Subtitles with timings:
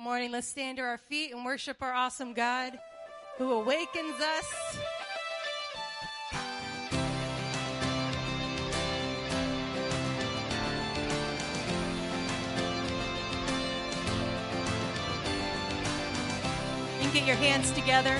[0.00, 0.30] morning.
[0.30, 2.78] Let's stand to our feet and worship our awesome God
[3.38, 4.78] who awakens us.
[17.00, 18.18] Can get your hands together.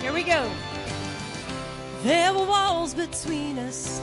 [0.00, 0.50] Here we go.
[2.02, 4.00] There were walls between us.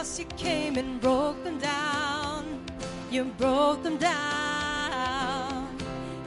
[0.00, 2.64] Cross, you came and broke them down.
[3.10, 5.68] You broke them down.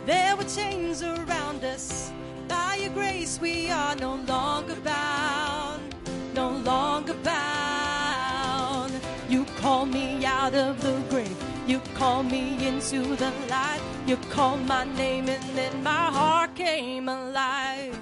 [0.06, 2.12] There were chains around us.
[2.48, 5.96] By your grace, we are no longer bound.
[6.36, 8.94] No longer bound.
[9.28, 11.36] You call me out of the grave.
[11.66, 13.82] You call me into the light.
[14.06, 18.00] You called my name, and then my heart came alive.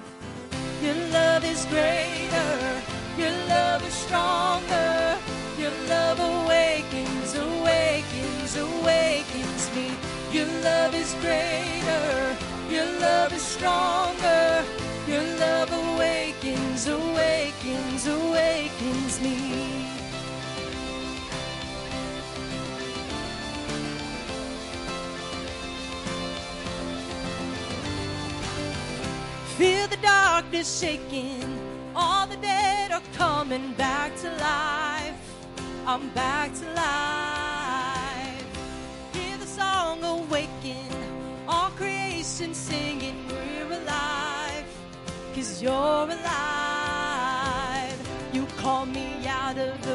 [0.82, 2.82] Your love is greater.
[3.16, 5.16] Your love is stronger.
[5.62, 9.92] Your love awakens, awakens, awakens me.
[10.32, 12.36] Your love is greater.
[12.68, 14.64] Your love is stronger.
[15.06, 19.86] Your love awakens, awakens, awakens me.
[29.56, 31.56] Feel the darkness shaking.
[31.94, 35.21] All the dead are coming back to life.
[35.84, 38.46] I'm back to life.
[39.12, 40.86] Hear the song awaken.
[41.48, 44.64] All creation singing, we're alive.
[45.34, 46.38] Cause you're alive.
[48.32, 49.91] You call me out of the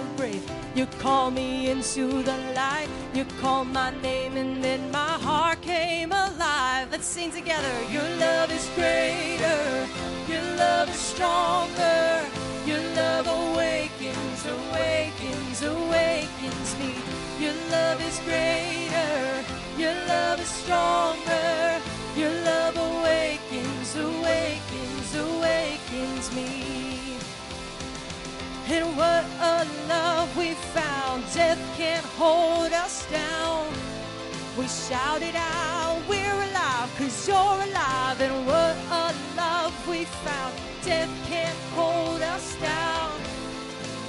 [0.75, 2.87] You call me into the light.
[3.13, 6.89] You call my name, and then my heart came alive.
[6.91, 7.75] Let's sing together.
[7.91, 9.87] Your love is greater.
[10.27, 12.21] Your love is stronger.
[12.65, 16.93] Your love awakens, awakens, awakens me.
[17.39, 19.43] Your love is greater.
[19.77, 21.81] Your love is stronger.
[22.15, 27.06] Your love awakens, awakens, awakens me.
[28.69, 31.23] And what a love we found.
[31.33, 33.65] Death can't hold us down.
[34.57, 38.19] We shout it out, we're alive, cause you're alive.
[38.19, 40.53] And what a love we found.
[40.83, 43.11] Death can't hold us down.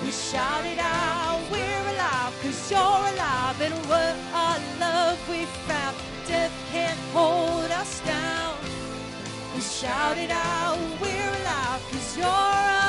[0.02, 3.60] We shout it out, we're alive, cause you're alive.
[3.60, 5.96] And what a love we found.
[6.26, 8.56] Death can't hold us down.
[9.54, 12.87] We shout it out, we're alive, cause you're alive.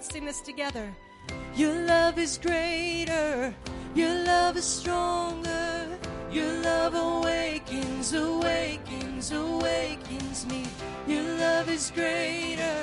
[0.00, 0.94] Let's sing this together.
[1.54, 3.54] Your love is greater,
[3.94, 5.86] your love is stronger,
[6.32, 10.64] your love awakens, awakens, awakens me.
[11.06, 12.80] Your love is greater,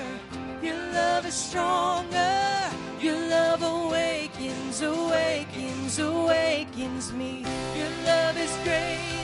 [0.61, 2.69] your love is stronger,
[3.01, 7.43] your love awakens, awakens, awakens me.
[7.75, 9.16] Your love is greater,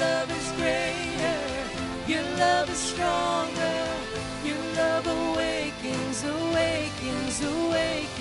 [0.00, 1.40] love is greater,
[2.06, 3.80] your love is stronger,
[4.42, 8.19] your love awakens, awakens, awakens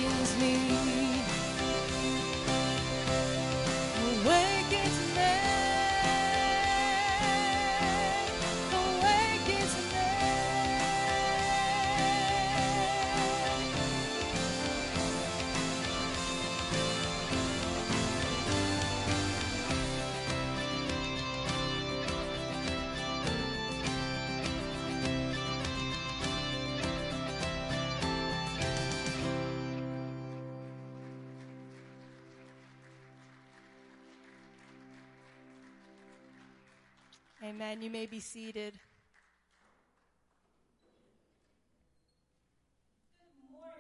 [37.60, 37.82] Amen.
[37.82, 38.80] You may be seated.
[43.20, 43.74] Good morning.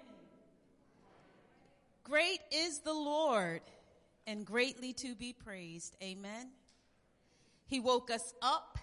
[2.04, 3.62] Great is the Lord
[4.28, 5.96] and greatly to be praised.
[6.04, 6.50] Amen.
[7.68, 8.80] He woke us up.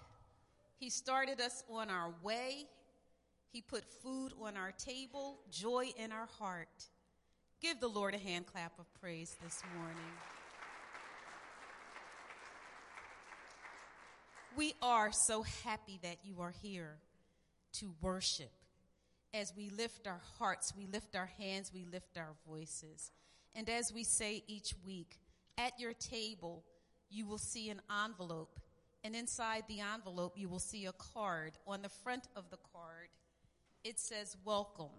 [0.79, 2.65] He started us on our way.
[3.53, 6.88] He put food on our table, joy in our heart.
[7.61, 10.36] Give the Lord a hand clap of praise this morning.
[14.56, 16.96] We are so happy that you are here
[17.75, 18.50] to worship.
[19.34, 23.10] As we lift our hearts, we lift our hands, we lift our voices.
[23.54, 25.18] And as we say each week,
[25.58, 26.64] at your table,
[27.10, 28.58] you will see an envelope.
[29.04, 31.52] And inside the envelope, you will see a card.
[31.66, 33.08] On the front of the card,
[33.84, 34.96] it says welcome.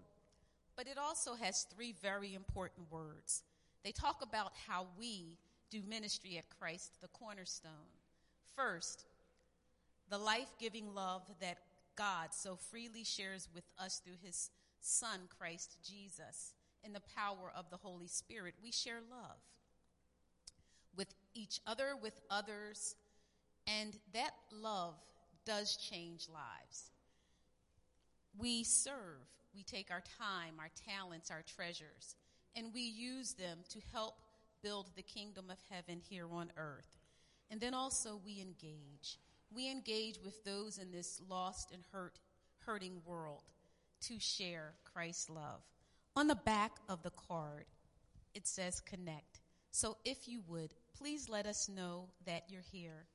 [0.76, 3.42] But it also has three very important words.
[3.82, 5.36] They talk about how we
[5.68, 7.72] do ministry at Christ, the cornerstone.
[8.54, 9.04] First,
[10.10, 11.58] the life giving love that
[11.96, 14.50] God so freely shares with us through his
[14.80, 18.54] Son, Christ Jesus, in the power of the Holy Spirit.
[18.62, 19.38] We share love
[20.96, 22.94] with each other, with others,
[23.66, 24.94] and that love
[25.44, 26.90] does change lives.
[28.38, 32.16] We serve, we take our time, our talents, our treasures,
[32.54, 34.14] and we use them to help
[34.62, 36.96] build the kingdom of heaven here on earth.
[37.50, 39.18] And then also we engage.
[39.54, 42.18] We engage with those in this lost and hurt,
[42.64, 43.42] hurting world
[44.02, 45.62] to share Christ's love.
[46.16, 47.64] On the back of the card,
[48.34, 49.40] it says connect.
[49.70, 53.06] So if you would, please let us know that you're here.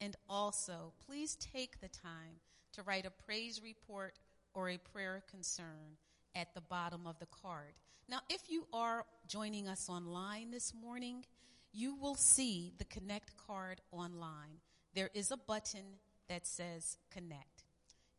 [0.00, 2.40] And also, please take the time
[2.72, 4.18] to write a praise report
[4.54, 5.96] or a prayer concern
[6.34, 7.74] at the bottom of the card.
[8.08, 11.24] Now, if you are joining us online this morning,
[11.72, 14.60] you will see the Connect card online.
[14.94, 17.64] There is a button that says Connect.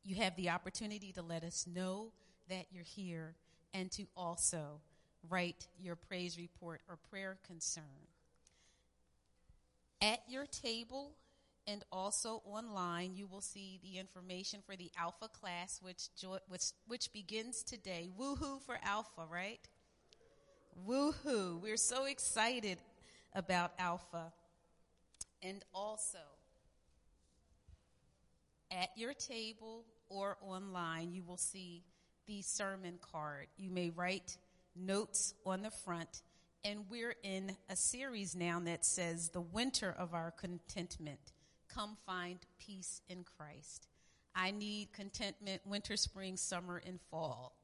[0.03, 2.11] You have the opportunity to let us know
[2.49, 3.35] that you're here
[3.73, 4.81] and to also
[5.29, 7.83] write your praise report or prayer concern.
[10.01, 11.11] At your table
[11.65, 16.09] and also online, you will see the information for the Alpha class, which,
[16.49, 18.09] which, which begins today.
[18.19, 19.61] Woohoo for Alpha, right?
[20.85, 21.61] Woohoo.
[21.61, 22.79] We're so excited
[23.33, 24.33] about Alpha.
[25.41, 26.19] And also,
[28.73, 31.83] at your table or online, you will see
[32.27, 33.47] the sermon card.
[33.57, 34.37] You may write
[34.75, 36.23] notes on the front.
[36.65, 41.33] And we're in a series now that says the winter of our contentment.
[41.67, 43.87] Come find peace in Christ.
[44.35, 47.55] I need contentment winter, spring, summer, and fall.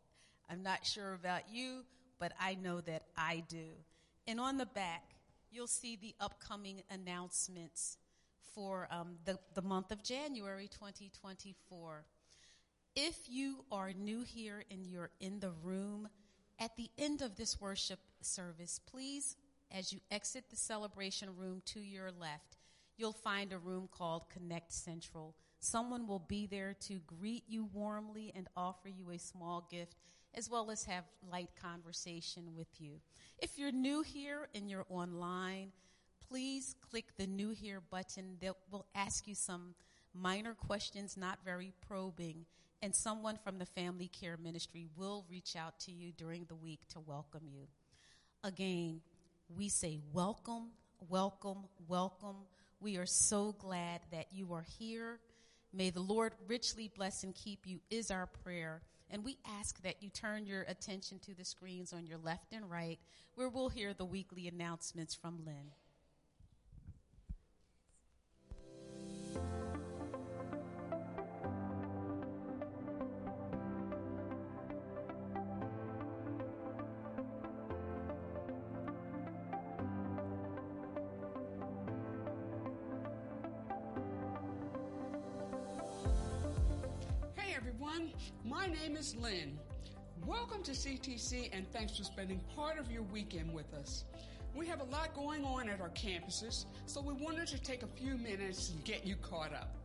[0.50, 1.86] I'm not sure about you,
[2.20, 3.70] but I know that I do.
[4.28, 5.16] And on the back,
[5.50, 7.98] you'll see the upcoming announcements
[8.54, 12.06] for um, the, the month of January 2024.
[12.96, 16.10] If you are new here and you're in the room,
[16.60, 19.38] at the end of this worship service, please,
[19.72, 22.58] as you exit the celebration room to your left,
[22.98, 25.36] you'll find a room called Connect Central.
[25.60, 29.96] Someone will be there to greet you warmly and offer you a small gift,
[30.36, 33.00] as well as have light conversation with you.
[33.38, 35.72] If you're new here and you're online,
[36.30, 39.74] please click the New Here button that will ask you some
[40.14, 42.46] minor questions, not very probing,
[42.84, 46.82] and someone from the family care ministry will reach out to you during the week
[46.90, 47.68] to welcome you.
[48.44, 49.02] Again,
[49.58, 50.68] we say welcome,
[51.10, 52.38] welcome, welcome.
[52.80, 55.20] We are so glad that you are here.
[55.74, 58.82] May the Lord richly bless and keep you is our prayer.
[59.10, 62.70] And we ask that you turn your attention to the screens on your left and
[62.70, 63.00] right,
[63.34, 65.72] where we'll hear the weekly announcements from Lynn.
[90.70, 94.04] To CTC and thanks for spending part of your weekend with us.
[94.54, 97.88] We have a lot going on at our campuses, so we wanted to take a
[97.88, 99.76] few minutes and get you caught up.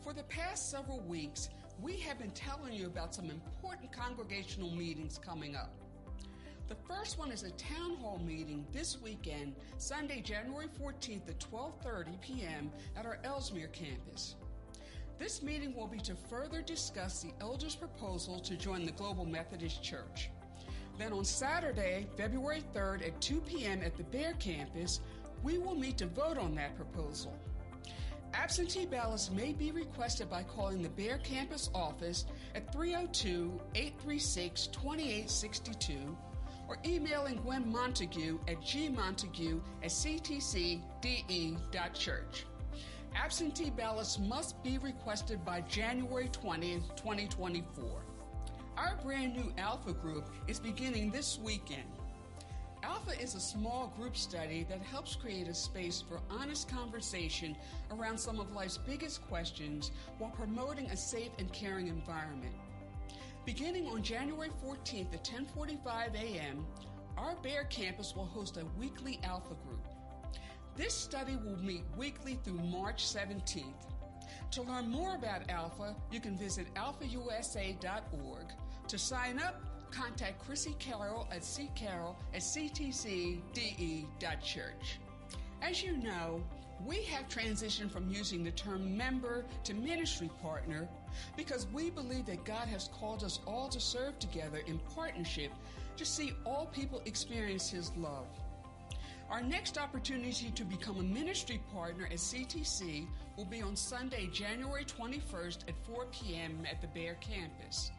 [0.00, 1.50] For the past several weeks,
[1.82, 5.74] we have been telling you about some important congregational meetings coming up.
[6.66, 12.22] The first one is a town hall meeting this weekend, Sunday, January 14th at 12:30
[12.22, 12.72] p.m.
[12.96, 14.36] at our Elsmere campus.
[15.18, 19.82] This meeting will be to further discuss the elders' proposal to join the Global Methodist
[19.82, 20.30] Church.
[20.98, 23.82] Then on Saturday, February 3rd at 2 p.m.
[23.82, 25.00] at the Bear campus,
[25.42, 27.36] we will meet to vote on that proposal.
[28.32, 36.16] Absentee ballots may be requested by calling the Bear campus office at 302 836 2862
[36.66, 40.80] or emailing Gwen Montague at gmontague at ctcde.church.
[43.14, 47.84] Absentee ballots must be requested by January 20, 2024.
[48.76, 51.84] Our brand new Alpha group is beginning this weekend.
[52.82, 57.56] Alpha is a small group study that helps create a space for honest conversation
[57.92, 62.54] around some of life's biggest questions while promoting a safe and caring environment.
[63.46, 66.66] Beginning on January 14th at 10:45 a.m.,
[67.16, 69.73] our Bear campus will host a weekly Alpha group.
[70.76, 73.62] This study will meet weekly through March 17th.
[74.50, 78.46] To learn more about Alpha, you can visit alphausa.org.
[78.88, 83.40] To sign up, contact Chrissy Carroll at ccarroll at ctcde.church.
[85.62, 86.42] As you know,
[86.84, 90.88] We have transitioned from using the term member to ministry partner
[91.36, 95.50] because we believe that God has called us all to serve together in partnership
[95.96, 98.26] to see all people experience His love.
[99.30, 103.06] Our next opportunity to become a ministry partner at CTC
[103.36, 106.64] will be on Sunday, January 21st at 4 p.m.
[106.70, 107.90] at the Bear campus.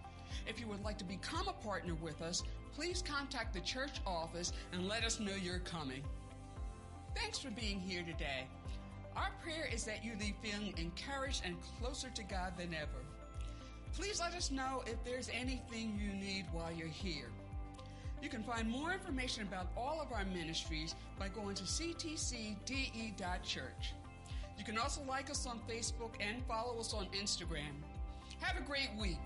[0.47, 4.53] If you would like to become a partner with us, please contact the church office
[4.71, 6.03] and let us know you're coming.
[7.15, 8.47] Thanks for being here today.
[9.15, 13.03] Our prayer is that you leave feeling encouraged and closer to God than ever.
[13.93, 17.31] Please let us know if there's anything you need while you're here.
[18.25, 22.63] You can find more information about all of our ministries by going to ctcde.church.
[24.57, 27.83] You can also like us on Facebook and follow us on Instagram.
[28.39, 29.19] Have a great week.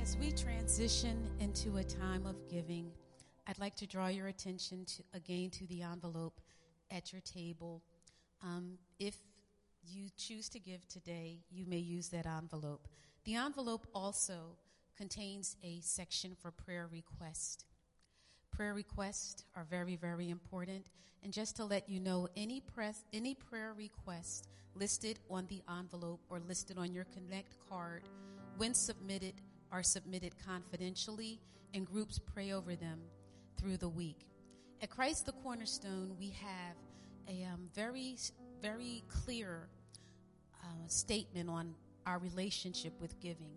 [0.00, 2.92] As we transition into a time of giving,
[3.48, 6.40] I'd like to draw your attention to, again to the envelope
[6.90, 7.82] at your table.
[8.42, 9.14] Um, if
[9.86, 12.88] you choose to give today, you may use that envelope.
[13.24, 14.56] The envelope also
[14.96, 17.66] contains a section for prayer request.
[18.50, 20.90] Prayer requests are very, very important.
[21.22, 26.20] And just to let you know, any press, any prayer request listed on the envelope
[26.30, 28.02] or listed on your Connect card,
[28.56, 29.34] when submitted,
[29.70, 31.38] are submitted confidentially,
[31.74, 33.00] and groups pray over them
[33.56, 34.28] through the week.
[34.82, 36.76] At Christ the Cornerstone, we have
[37.28, 38.16] a um, very,
[38.60, 39.68] very clear
[40.62, 41.74] uh, statement on
[42.06, 43.52] our relationship with giving.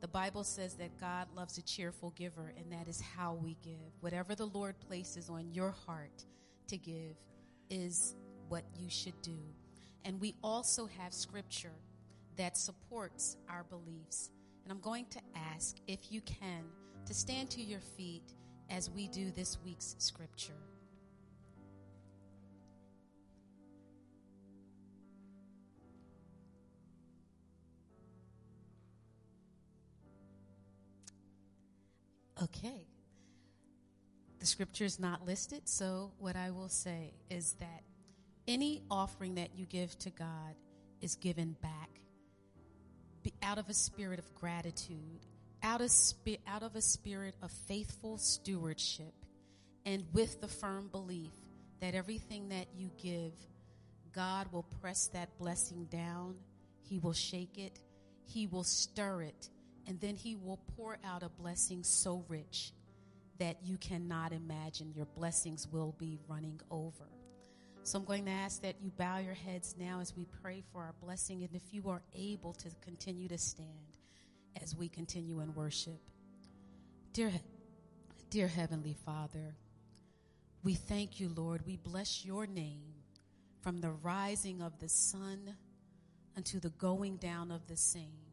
[0.00, 3.92] The Bible says that God loves a cheerful giver, and that is how we give.
[4.00, 6.24] Whatever the Lord places on your heart
[6.68, 7.16] to give
[7.70, 8.14] is
[8.48, 9.38] what you should do.
[10.04, 11.72] And we also have scripture
[12.36, 14.30] that supports our beliefs.
[14.64, 15.20] And I'm going to
[15.54, 16.64] ask, if you can,
[17.06, 18.34] to stand to your feet
[18.70, 20.52] as we do this week's scripture.
[32.42, 32.86] Okay.
[34.40, 37.82] The scripture is not listed, so what I will say is that
[38.46, 40.54] any offering that you give to God
[41.00, 41.94] is given back
[43.44, 45.26] out of a spirit of gratitude,
[45.64, 49.14] out of, spi- out of a spirit of faithful stewardship,
[49.86, 51.32] and with the firm belief
[51.80, 53.32] that everything that you give,
[54.14, 56.36] God will press that blessing down,
[56.88, 57.80] He will shake it,
[58.26, 59.48] He will stir it,
[59.86, 62.72] and then He will pour out a blessing so rich
[63.38, 64.92] that you cannot imagine.
[64.94, 67.08] Your blessings will be running over.
[67.82, 70.82] So I'm going to ask that you bow your heads now as we pray for
[70.82, 73.94] our blessing, and if you are able to continue to stand
[74.62, 76.00] as we continue in worship.
[77.12, 77.32] Dear,
[78.30, 79.56] dear Heavenly Father,
[80.62, 81.66] we thank you, Lord.
[81.66, 82.94] We bless your name
[83.60, 85.54] from the rising of the sun
[86.36, 88.24] unto the going down of the same.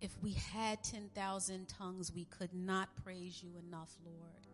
[0.00, 4.46] If we had 10,000 tongues, we could not praise you enough, Lord.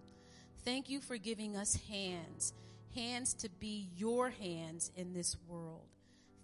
[0.64, 2.52] Thank you for giving us hands,
[2.94, 5.88] hands to be your hands in this world.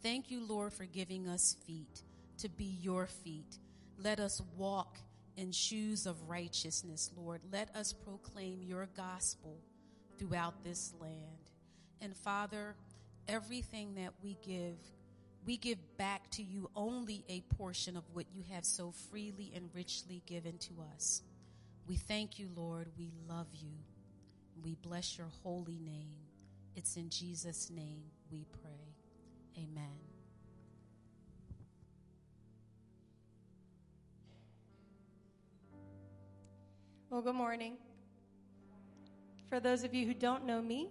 [0.02, 2.02] Thank you, Lord, for giving us feet
[2.38, 3.58] to be your feet.
[4.02, 4.98] Let us walk
[5.36, 7.40] in shoes of righteousness, Lord.
[7.52, 9.58] Let us proclaim your gospel
[10.18, 11.50] throughout this land.
[12.00, 12.74] And Father,
[13.28, 14.76] everything that we give,
[15.44, 19.68] we give back to you only a portion of what you have so freely and
[19.74, 21.22] richly given to us.
[21.86, 22.88] We thank you, Lord.
[22.98, 23.72] We love you.
[24.62, 26.20] We bless your holy name.
[26.74, 28.94] It's in Jesus' name we pray.
[29.56, 30.15] Amen.
[37.16, 37.78] Well, good morning.
[39.48, 40.90] For those of you who don't know me,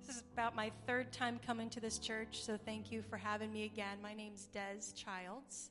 [0.00, 3.52] this is about my third time coming to this church, so thank you for having
[3.52, 3.98] me again.
[4.02, 5.68] My name's Des Childs.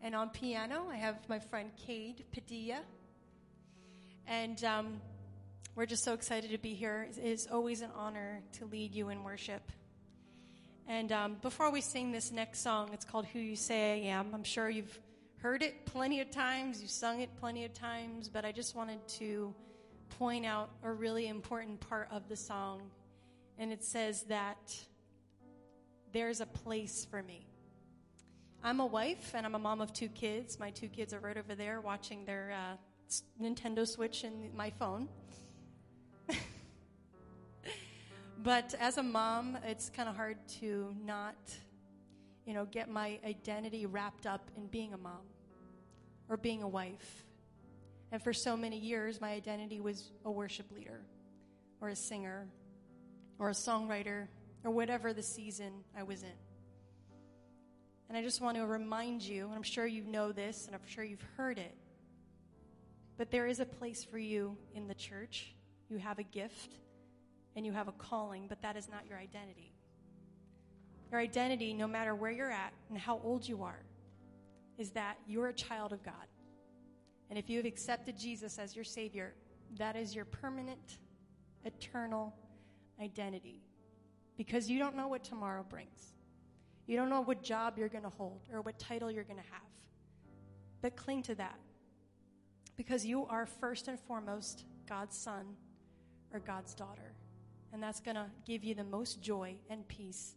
[0.00, 2.80] And on piano, I have my friend Cade Padilla.
[4.26, 4.98] And um,
[5.74, 7.06] we're just so excited to be here.
[7.10, 9.70] It is always an honor to lead you in worship.
[10.88, 14.28] And um, before we sing this next song, it's called Who You Say I Am.
[14.32, 14.98] I'm sure you've
[15.42, 19.04] heard it plenty of times, you've sung it plenty of times, but I just wanted
[19.18, 19.52] to
[20.20, 22.80] point out a really important part of the song.
[23.58, 24.72] And it says that
[26.12, 27.44] there's a place for me.
[28.62, 30.60] I'm a wife and I'm a mom of two kids.
[30.60, 32.76] My two kids are right over there watching their uh,
[33.42, 35.08] Nintendo Switch and my phone.
[38.44, 41.34] but as a mom, it's kind of hard to not
[42.46, 45.31] you know, get my identity wrapped up in being a mom
[46.28, 47.24] or being a wife.
[48.10, 51.00] And for so many years, my identity was a worship leader
[51.80, 52.46] or a singer
[53.38, 54.28] or a songwriter
[54.64, 56.28] or whatever the season I was in.
[58.08, 60.86] And I just want to remind you, and I'm sure you know this, and I'm
[60.86, 61.74] sure you've heard it,
[63.16, 65.54] but there is a place for you in the church.
[65.88, 66.76] You have a gift
[67.56, 69.72] and you have a calling, but that is not your identity.
[71.10, 73.80] Your identity, no matter where you're at and how old you are,
[74.82, 76.26] is that you're a child of God.
[77.30, 79.32] And if you have accepted Jesus as your Savior,
[79.78, 80.98] that is your permanent,
[81.64, 82.34] eternal
[83.00, 83.62] identity.
[84.36, 86.14] Because you don't know what tomorrow brings.
[86.88, 89.52] You don't know what job you're going to hold or what title you're going to
[89.52, 89.70] have.
[90.80, 91.58] But cling to that.
[92.76, 95.46] Because you are first and foremost God's son
[96.34, 97.14] or God's daughter.
[97.72, 100.34] And that's going to give you the most joy and peace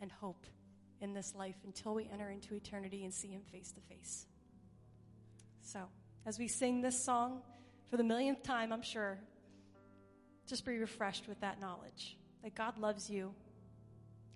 [0.00, 0.46] and hope
[1.02, 4.26] in this life until we enter into eternity and see Him face to face.
[5.62, 5.80] So,
[6.24, 7.42] as we sing this song
[7.90, 9.18] for the millionth time, I'm sure,
[10.46, 13.34] just be refreshed with that knowledge that God loves you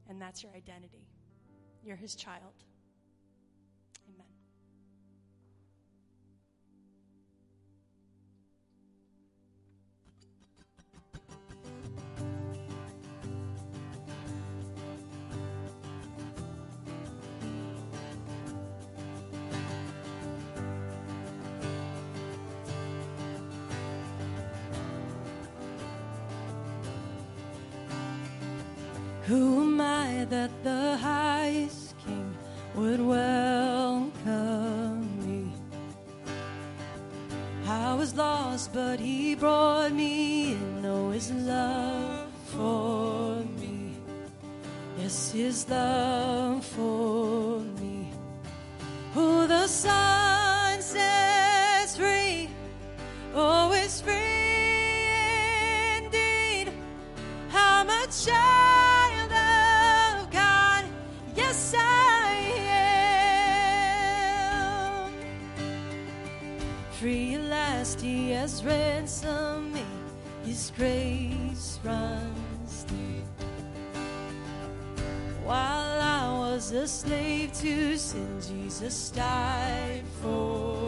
[0.08, 1.06] and that's your identity.
[1.84, 2.52] You're His child.
[29.26, 32.32] Who am I that the highest king
[32.76, 34.20] would welcome
[35.26, 35.50] me?
[37.66, 40.80] I was lost, but he brought me in.
[40.82, 43.96] Know his love for me.
[44.96, 48.12] Yes, his love for me.
[49.12, 52.48] Who the Son sets free,
[53.34, 55.08] oh, always free
[55.98, 56.70] indeed.
[57.48, 58.45] How much child
[68.46, 69.82] has ransomed me.
[70.44, 73.24] His grace runs deep.
[75.42, 80.85] While I was a slave to sin, Jesus died for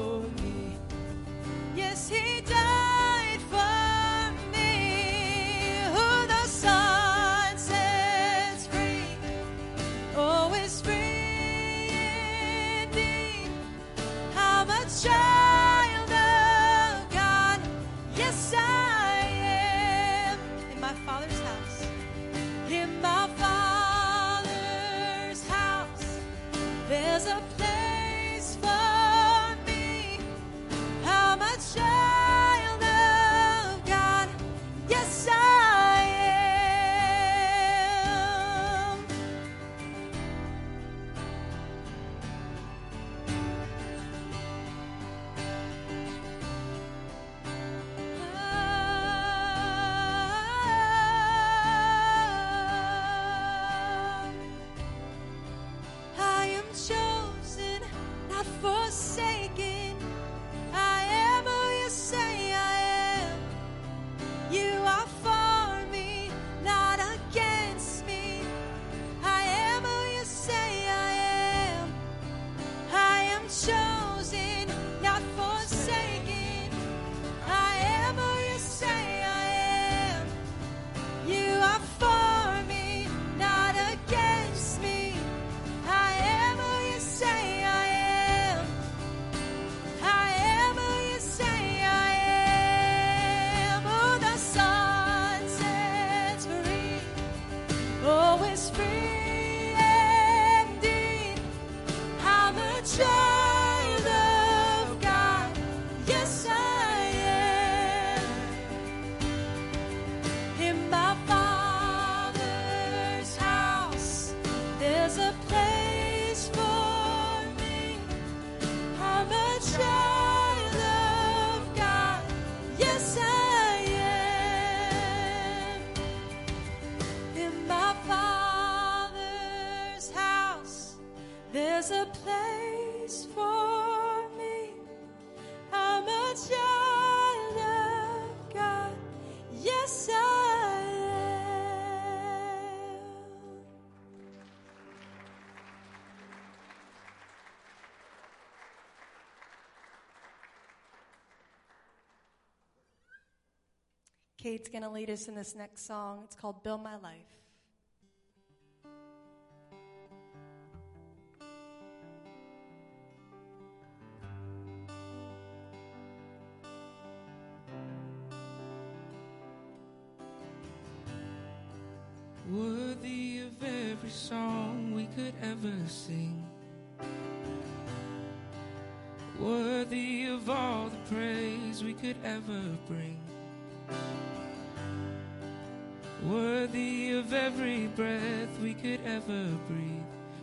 [154.49, 156.23] Kate's going to lead us in this next song.
[156.25, 157.38] It's called Build My Life.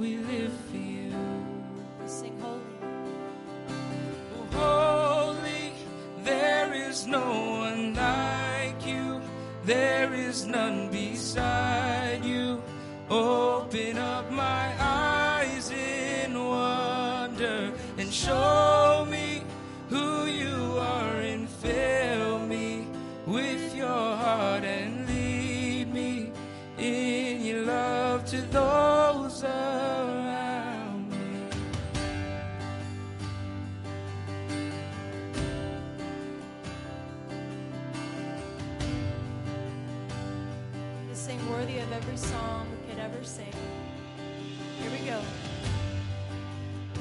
[0.00, 0.89] We live for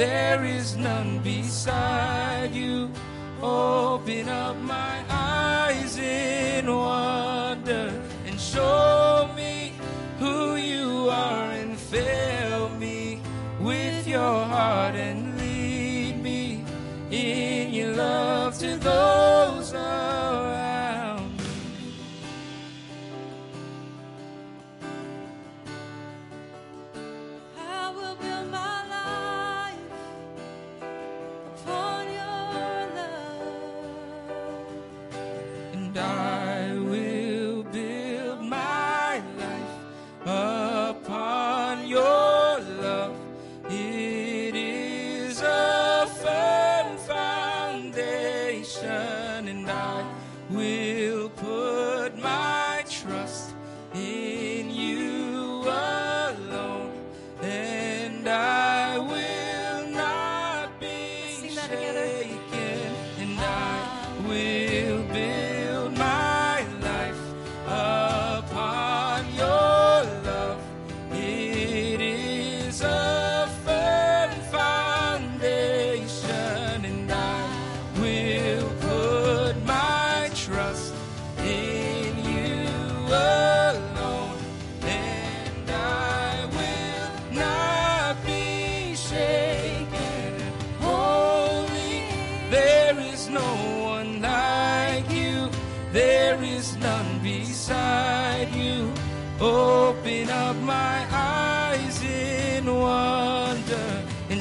[0.00, 2.90] There is none beside you.
[3.42, 4.56] Open up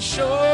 [0.01, 0.48] show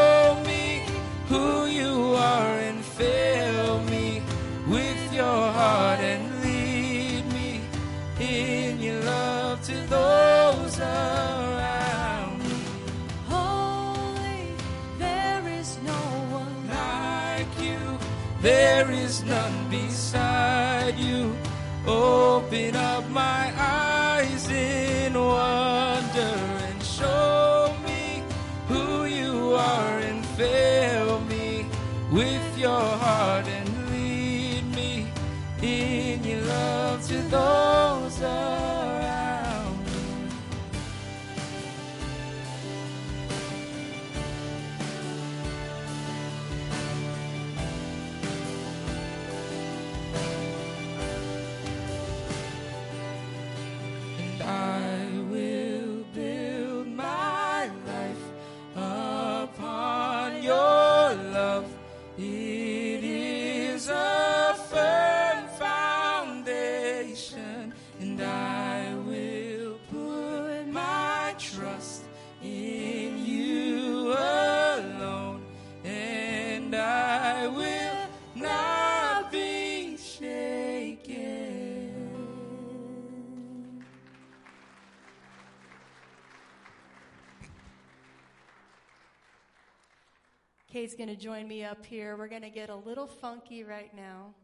[90.96, 92.16] going to join me up here.
[92.16, 94.34] We're going to get a little funky right now.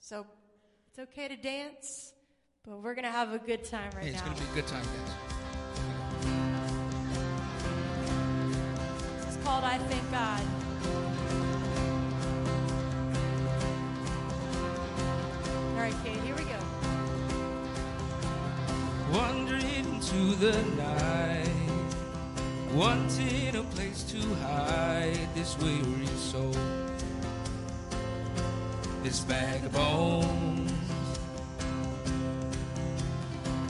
[0.00, 0.26] So
[0.88, 2.12] it's okay to dance,
[2.64, 4.26] but we're going to have a good time right Hey, it's now.
[4.26, 5.14] going to be a good time, guys.
[9.24, 10.42] This is called I Thank God.
[15.74, 16.58] All right, Kate, here we go.
[19.12, 21.48] Wandering into the night,
[22.74, 26.54] wanting a place to hide this weary soul,
[29.02, 30.72] this bag of bones.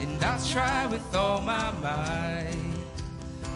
[0.01, 2.57] And I try with all my might,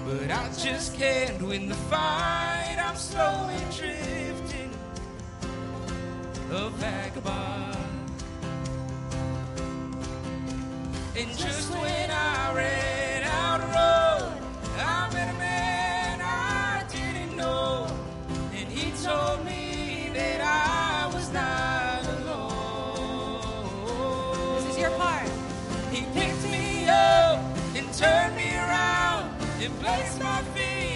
[0.06, 2.76] but I just can't win the fight.
[2.78, 4.70] I'm slowly drifting,
[6.50, 7.76] a vagabond.
[11.14, 13.01] And just when I ran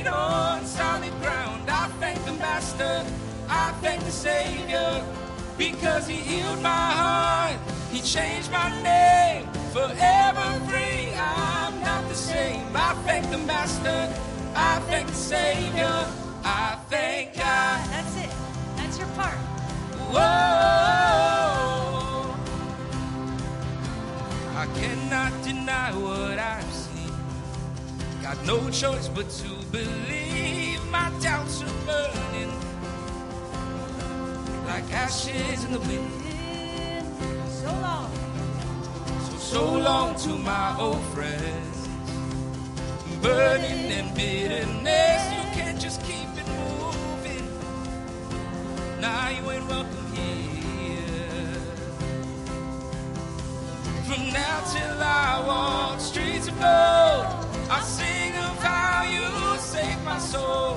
[0.09, 1.69] on solid ground.
[1.69, 3.05] I thank the Master,
[3.49, 5.05] I thank the Savior,
[5.59, 6.69] because He healed my
[7.01, 7.59] heart.
[7.91, 11.13] He changed my name, forever free.
[11.15, 12.65] I'm not the same.
[12.75, 14.13] I thank the Master,
[14.55, 16.07] I thank the Savior,
[16.45, 17.87] I thank God.
[17.91, 18.31] That's it.
[18.77, 19.39] That's your part.
[20.13, 20.21] Whoa.
[24.57, 26.76] I cannot deny what I've.
[28.27, 32.51] Got no choice but to believe my doubts are burning
[34.66, 36.11] like ashes in the wind.
[37.49, 38.11] So long.
[39.31, 41.89] So, so long to my old friends.
[43.22, 47.49] Burning and bitterness, you can't just keep it moving.
[49.01, 51.61] Now you ain't welcome here.
[54.03, 60.19] From now till I walk streets of gold, I sing of how you saved my
[60.19, 60.77] soul.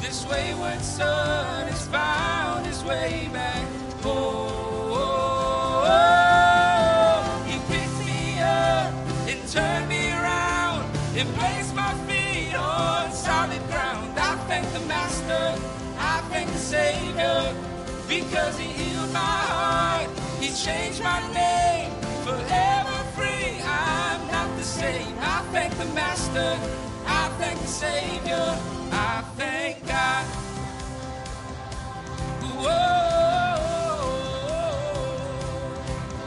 [0.00, 3.66] This wayward son has found his way back
[4.00, 4.70] home.
[7.50, 8.94] He picked me up
[9.26, 10.84] and turned me around
[11.16, 14.16] and placed my feet on solid ground.
[14.16, 15.58] I thank the Master,
[15.98, 17.54] I thank the Savior,
[18.08, 20.08] because He healed my heart.
[20.38, 21.90] He changed my name,
[22.22, 22.59] forever
[25.16, 25.22] not.
[25.22, 26.58] I thank the Master,
[27.06, 28.58] I thank the Savior,
[28.92, 30.24] I thank God.
[32.60, 32.70] Whoa,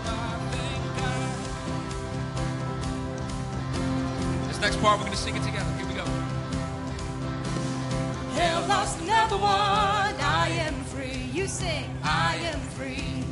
[0.05, 1.30] I thank God.
[4.47, 5.72] This next part, we're going to sing it together.
[5.78, 6.05] Here we go.
[8.34, 10.16] Hell lost another one.
[10.20, 11.30] I am free.
[11.34, 11.86] You sing.
[12.03, 13.24] I am free.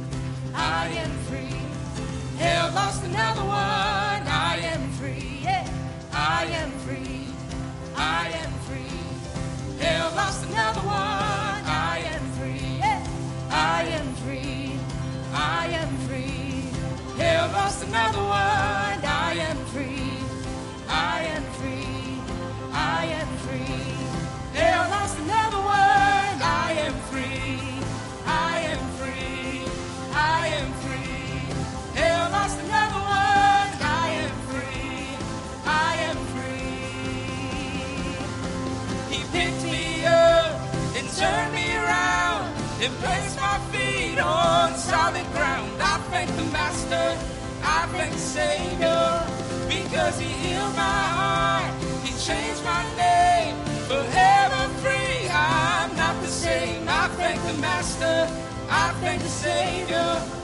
[0.54, 1.58] I am free.
[2.38, 4.28] Hell lost another one.
[4.28, 5.01] I am free.
[6.24, 7.26] I am free.
[7.96, 9.84] I am free.
[9.84, 11.64] Hell lost another one.
[11.66, 12.80] I am free.
[13.50, 14.78] I am free.
[15.34, 16.70] I am free.
[17.18, 19.00] Hell lost another one.
[19.26, 20.14] I am free.
[20.88, 22.22] I am free.
[22.72, 24.60] I am free.
[24.60, 26.38] Hell lost another one.
[26.66, 27.82] I am free.
[28.28, 29.66] I am free.
[30.14, 32.00] I am free.
[32.00, 33.31] Hell lost another one.
[39.32, 40.52] Picked me up
[40.98, 42.44] and turned me around
[42.84, 45.72] and placed my feet on solid ground.
[45.82, 47.18] I thank the Master,
[47.64, 49.24] I thank the Savior
[49.68, 51.72] because He healed my heart.
[52.04, 53.56] He changed my name
[53.88, 55.30] forever free.
[55.30, 56.86] I'm not the same.
[56.88, 58.28] I thank the Master.
[58.70, 60.41] I thank the Savior.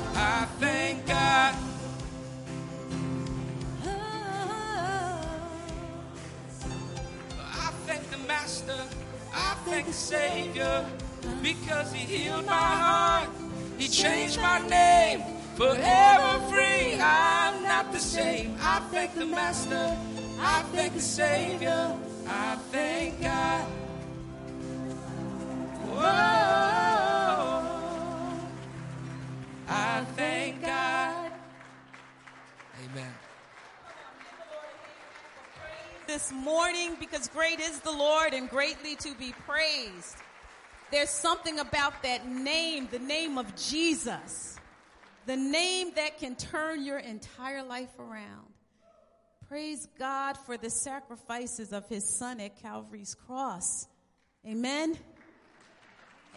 [9.68, 10.86] Thank the Savior
[11.42, 13.30] because He healed my heart.
[13.78, 15.22] He changed my name
[15.56, 16.98] forever free.
[17.00, 18.56] I'm not the same.
[18.62, 19.98] I thank the Master.
[20.40, 21.96] I thank the Savior.
[22.28, 23.66] I thank God.
[25.86, 26.08] Whoa.
[29.68, 31.32] I thank God.
[32.86, 33.27] Amen.
[36.08, 40.16] This morning because great is the Lord and greatly to be praised.
[40.90, 44.58] There's something about that name, the name of Jesus,
[45.26, 48.48] the name that can turn your entire life around.
[49.50, 53.88] Praise God for the sacrifices of his son at Calvary's cross.
[54.48, 54.98] Amen.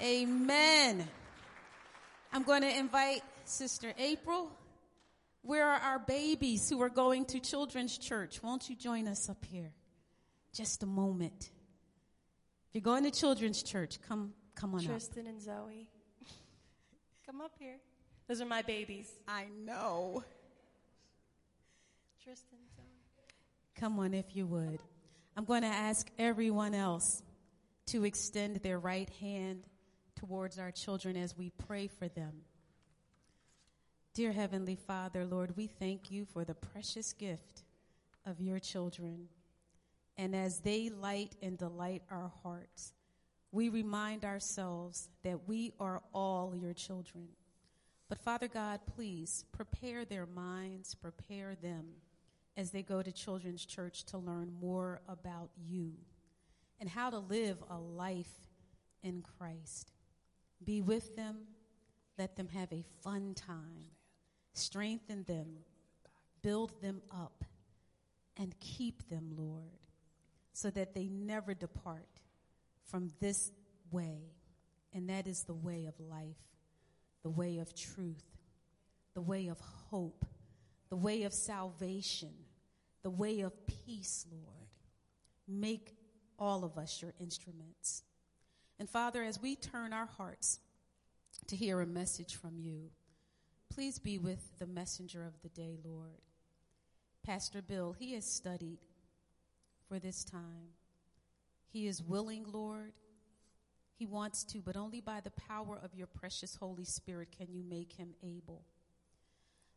[0.02, 1.08] Amen.
[2.32, 4.50] I'm going to invite Sister April.
[5.42, 8.42] Where are our babies who are going to children's church?
[8.42, 9.72] Won't you join us up here?
[10.54, 11.50] Just a moment.
[12.68, 15.88] If you're going to children's church, come come on up Tristan and Zoe.
[17.26, 17.76] Come up here.
[18.26, 19.08] Those are my babies.
[19.26, 20.24] I know.
[22.22, 22.84] Tristan, Zoe.
[23.76, 24.80] Come on if you would.
[25.36, 27.22] I'm going to ask everyone else
[27.86, 29.64] to extend their right hand
[30.16, 32.42] towards our children as we pray for them.
[34.20, 37.62] Dear Heavenly Father, Lord, we thank you for the precious gift
[38.26, 39.28] of your children.
[40.18, 42.92] And as they light and delight our hearts,
[43.50, 47.28] we remind ourselves that we are all your children.
[48.10, 51.86] But Father God, please prepare their minds, prepare them
[52.58, 55.94] as they go to children's church to learn more about you
[56.78, 58.50] and how to live a life
[59.02, 59.92] in Christ.
[60.62, 61.38] Be with them,
[62.18, 63.86] let them have a fun time,
[64.60, 65.48] strengthen them,
[66.42, 67.44] build them up,
[68.36, 69.78] and keep them, Lord,
[70.52, 72.08] so that they never depart
[72.86, 73.52] from this
[73.90, 74.32] way,
[74.92, 76.36] and that is the way of life,
[77.22, 78.24] the way of truth,
[79.14, 79.58] the way of
[79.90, 80.24] hope,
[80.88, 82.32] the way of salvation,
[83.02, 84.68] the way of peace, Lord.
[85.46, 85.94] Make
[86.38, 88.02] all of us your instruments.
[88.78, 90.58] And Father, as we turn our hearts
[91.48, 92.90] to hear a message from you,
[93.72, 96.20] please be with the messenger of the day, Lord.
[97.24, 98.78] Pastor Bill, he has studied
[99.88, 100.74] for this time.
[101.72, 102.92] He is willing, Lord.
[103.96, 107.62] He wants to, but only by the power of your precious Holy Spirit can you
[107.62, 108.62] make him able.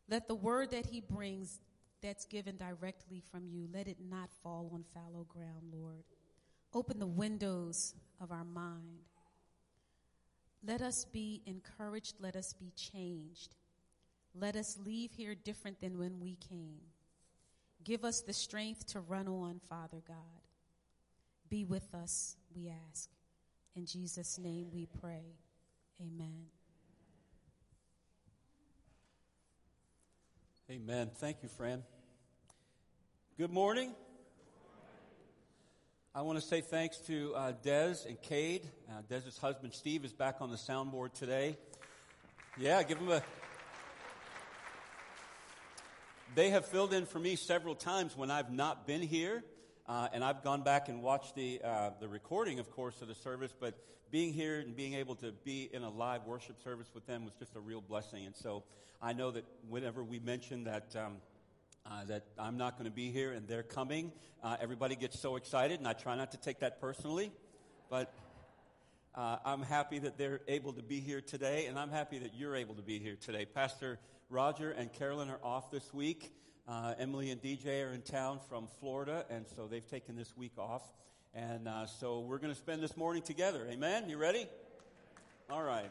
[0.09, 1.59] Let the word that he brings
[2.01, 6.03] that's given directly from you, let it not fall on fallow ground, Lord.
[6.73, 9.09] Open the windows of our mind.
[10.65, 12.15] Let us be encouraged.
[12.19, 13.55] Let us be changed.
[14.39, 16.79] Let us leave here different than when we came.
[17.83, 20.17] Give us the strength to run on, Father God.
[21.49, 23.09] Be with us, we ask.
[23.75, 25.35] In Jesus' name we pray.
[26.01, 26.45] Amen.
[30.71, 31.11] Amen.
[31.15, 31.83] Thank you, Fran.
[33.37, 33.93] Good morning.
[36.15, 38.69] I want to say thanks to uh, Des and Cade.
[38.89, 41.57] Uh, Dez's husband, Steve, is back on the soundboard today.
[42.57, 43.21] Yeah, give him a.
[46.35, 49.43] They have filled in for me several times when I've not been here,
[49.87, 53.13] uh, and I've gone back and watched the uh, the recording, of course, of the
[53.13, 53.53] service.
[53.57, 53.75] But
[54.09, 57.35] being here and being able to be in a live worship service with them was
[57.35, 58.25] just a real blessing.
[58.25, 58.63] And so
[58.99, 60.95] I know that whenever we mention that.
[60.95, 61.17] Um,
[61.85, 64.13] uh, that I'm not going to be here and they're coming.
[64.41, 67.29] Uh, everybody gets so excited, and I try not to take that personally.
[67.89, 68.13] But
[69.15, 72.55] uh, I'm happy that they're able to be here today, and I'm happy that you're
[72.55, 73.43] able to be here today.
[73.43, 73.99] Pastor
[74.29, 76.33] Roger and Carolyn are off this week.
[76.67, 80.57] Uh, Emily and DJ are in town from Florida, and so they've taken this week
[80.57, 80.81] off.
[81.33, 83.67] And uh, so we're going to spend this morning together.
[83.69, 84.09] Amen?
[84.09, 84.45] You ready?
[85.49, 85.89] All right.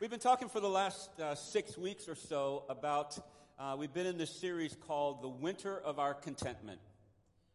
[0.00, 3.18] We've been talking for the last uh, six weeks or so about
[3.58, 6.80] uh, we've been in this series called The Winter of Our Contentment.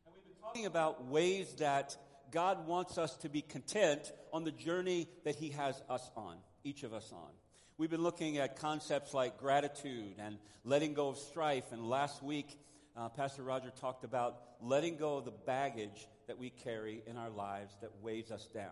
[0.05, 1.97] And we've been talking about ways that
[2.31, 6.83] God wants us to be content on the journey that He has us on, each
[6.83, 7.31] of us on.
[7.77, 11.71] We've been looking at concepts like gratitude and letting go of strife.
[11.71, 12.57] And last week,
[12.95, 17.29] uh, Pastor Roger talked about letting go of the baggage that we carry in our
[17.29, 18.71] lives that weighs us down.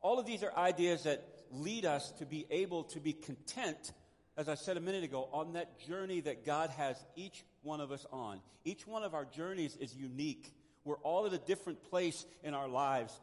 [0.00, 3.92] All of these are ideas that lead us to be able to be content
[4.36, 7.92] as I said a minute ago, on that journey that God has each one of
[7.92, 8.40] us on.
[8.64, 10.52] Each one of our journeys is unique.
[10.84, 13.18] We're all at a different place in our lives,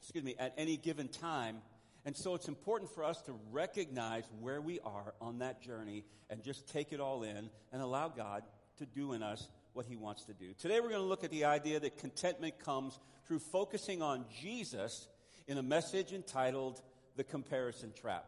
[0.00, 1.58] excuse me, at any given time.
[2.04, 6.42] And so it's important for us to recognize where we are on that journey and
[6.42, 8.42] just take it all in and allow God
[8.78, 10.54] to do in us what he wants to do.
[10.54, 15.08] Today we're going to look at the idea that contentment comes through focusing on Jesus
[15.46, 16.80] in a message entitled
[17.16, 18.26] The Comparison Trap.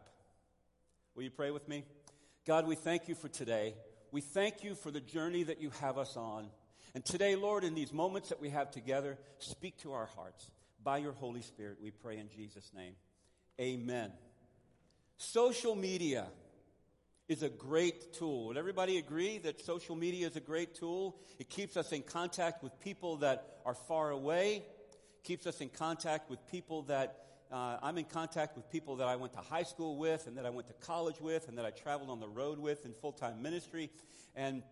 [1.15, 1.83] Will you pray with me?
[2.45, 3.75] God, we thank you for today.
[4.11, 6.47] We thank you for the journey that you have us on.
[6.93, 10.49] And today, Lord, in these moments that we have together, speak to our hearts.
[10.83, 12.93] By your Holy Spirit, we pray in Jesus' name.
[13.59, 14.11] Amen.
[15.17, 16.27] Social media
[17.27, 18.47] is a great tool.
[18.47, 21.17] Would everybody agree that social media is a great tool?
[21.39, 24.63] It keeps us in contact with people that are far away,
[25.23, 27.21] keeps us in contact with people that
[27.51, 30.45] uh, I'm in contact with people that I went to high school with and that
[30.45, 33.11] I went to college with and that I traveled on the road with in full
[33.11, 33.89] time ministry.
[34.35, 34.63] And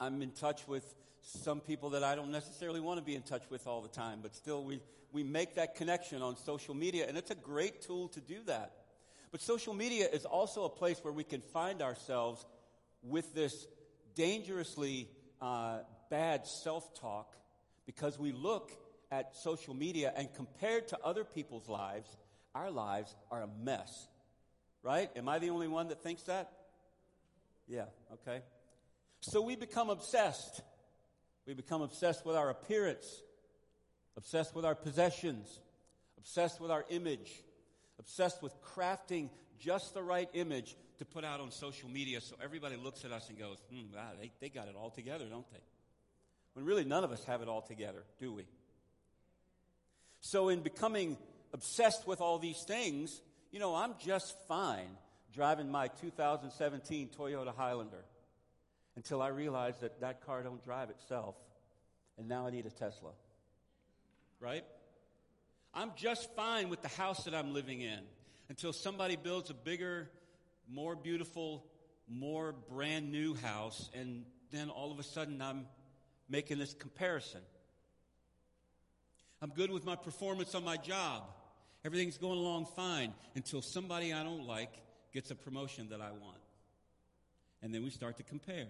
[0.00, 3.42] I'm in touch with some people that I don't necessarily want to be in touch
[3.50, 4.80] with all the time, but still we,
[5.12, 8.72] we make that connection on social media, and it's a great tool to do that.
[9.30, 12.44] But social media is also a place where we can find ourselves
[13.02, 13.66] with this
[14.14, 15.08] dangerously
[15.40, 15.78] uh,
[16.10, 17.36] bad self talk
[17.86, 18.72] because we look
[19.10, 22.08] at social media and compared to other people's lives,
[22.54, 24.08] our lives are a mess.
[24.82, 25.10] Right?
[25.16, 26.50] Am I the only one that thinks that?
[27.66, 28.42] Yeah, okay.
[29.20, 30.62] So we become obsessed.
[31.46, 33.22] We become obsessed with our appearance,
[34.16, 35.60] obsessed with our possessions,
[36.18, 37.42] obsessed with our image,
[37.98, 42.76] obsessed with crafting just the right image to put out on social media so everybody
[42.76, 45.62] looks at us and goes, hmm, wow, they, they got it all together, don't they?
[46.54, 48.46] When really none of us have it all together, do we?
[50.20, 51.18] So, in becoming
[51.52, 53.20] obsessed with all these things,
[53.52, 54.88] you know, I'm just fine
[55.34, 58.04] driving my 2017 Toyota Highlander
[58.96, 61.34] until I realized that that car don't drive itself,
[62.16, 63.10] and now I need a Tesla.
[64.40, 64.64] Right?
[65.74, 68.00] I'm just fine with the house that I'm living in
[68.48, 70.08] until somebody builds a bigger,
[70.68, 71.64] more beautiful,
[72.08, 75.66] more brand new house, and then all of a sudden I'm
[76.28, 77.40] making this comparison.
[79.42, 81.24] I'm good with my performance on my job.
[81.84, 84.72] Everything's going along fine until somebody I don't like
[85.12, 86.38] gets a promotion that I want.
[87.62, 88.66] And then we start to compare.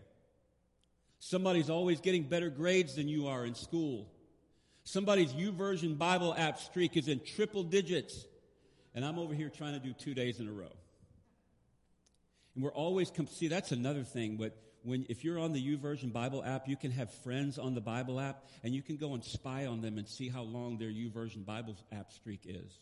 [1.18, 4.08] Somebody's always getting better grades than you are in school.
[4.86, 8.24] Somebody's YouVersion Bible app streak is in triple digits,
[8.94, 10.70] and I'm over here trying to do two days in a row.
[12.54, 16.12] And we're always, com- see, that's another thing, but when, if you're on the YouVersion
[16.12, 19.24] Bible app, you can have friends on the Bible app, and you can go and
[19.24, 22.78] spy on them and see how long their YouVersion Bible app streak is.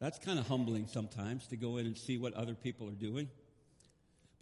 [0.00, 3.28] That's kind of humbling sometimes to go in and see what other people are doing.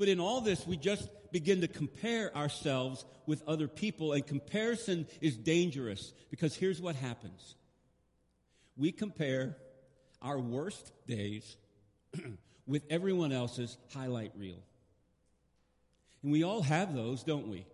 [0.00, 5.06] But in all this, we just begin to compare ourselves with other people, and comparison
[5.20, 7.54] is dangerous because here's what happens
[8.78, 9.58] we compare
[10.22, 11.58] our worst days
[12.66, 14.62] with everyone else's highlight reel.
[16.22, 17.66] And we all have those, don't we?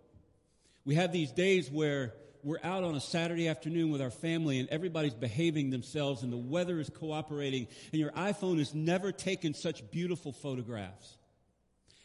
[0.83, 2.13] We have these days where
[2.43, 6.37] we're out on a Saturday afternoon with our family and everybody's behaving themselves and the
[6.37, 11.17] weather is cooperating and your iPhone has never taken such beautiful photographs.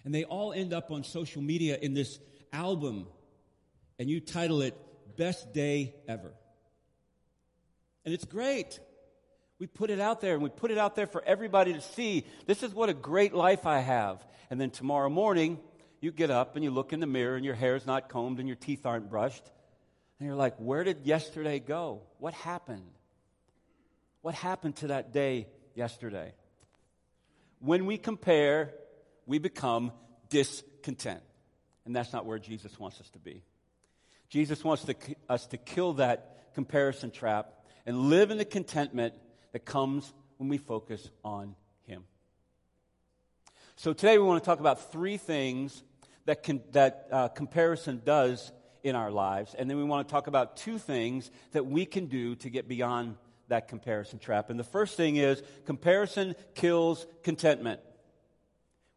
[0.05, 2.19] And they all end up on social media in this
[2.53, 3.07] album,
[3.99, 4.77] and you title it
[5.17, 6.33] Best Day Ever.
[8.05, 8.81] And it's great.
[9.59, 12.27] We put it out there and we put it out there for everybody to see.
[12.47, 14.27] This is what a great life I have.
[14.51, 15.61] And then tomorrow morning,
[16.01, 18.49] you get up and you look in the mirror and your hair's not combed and
[18.49, 19.45] your teeth aren't brushed.
[20.19, 22.03] And you're like, where did yesterday go?
[22.19, 22.91] What happened?
[24.21, 25.47] What happened to that day
[25.77, 26.35] yesterday?
[27.61, 28.75] When we compare
[29.33, 29.93] we become
[30.29, 31.23] discontent.
[31.87, 33.43] And that's not where Jesus wants us to be.
[34.29, 34.95] Jesus wants to,
[35.27, 37.51] us to kill that comparison trap
[37.87, 39.15] and live in the contentment
[39.53, 41.55] that comes when we focus on
[41.87, 42.05] Him.
[43.77, 45.83] So today we want to talk about three things
[46.27, 48.53] that, can, that uh, comparison does
[48.83, 49.55] in our lives.
[49.55, 52.69] And then we want to talk about two things that we can do to get
[52.69, 53.17] beyond
[53.49, 54.51] that comparison trap.
[54.51, 57.81] And the first thing is comparison kills contentment.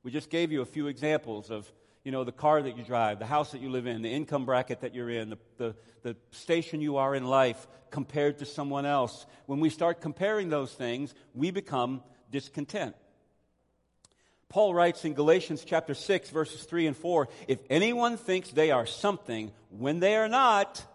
[0.06, 1.70] We just gave you a few examples of,
[2.04, 4.46] you know, the car that you drive, the house that you live in, the income
[4.46, 8.86] bracket that you're in, the, the, the station you are in life compared to someone
[8.86, 9.26] else.
[9.48, 12.96] When we start comparing those things, we become discontent.
[14.48, 18.86] Paul writes in Galatians chapter 6, verses 3 and 4 If anyone thinks they are
[18.86, 20.86] something when they are not,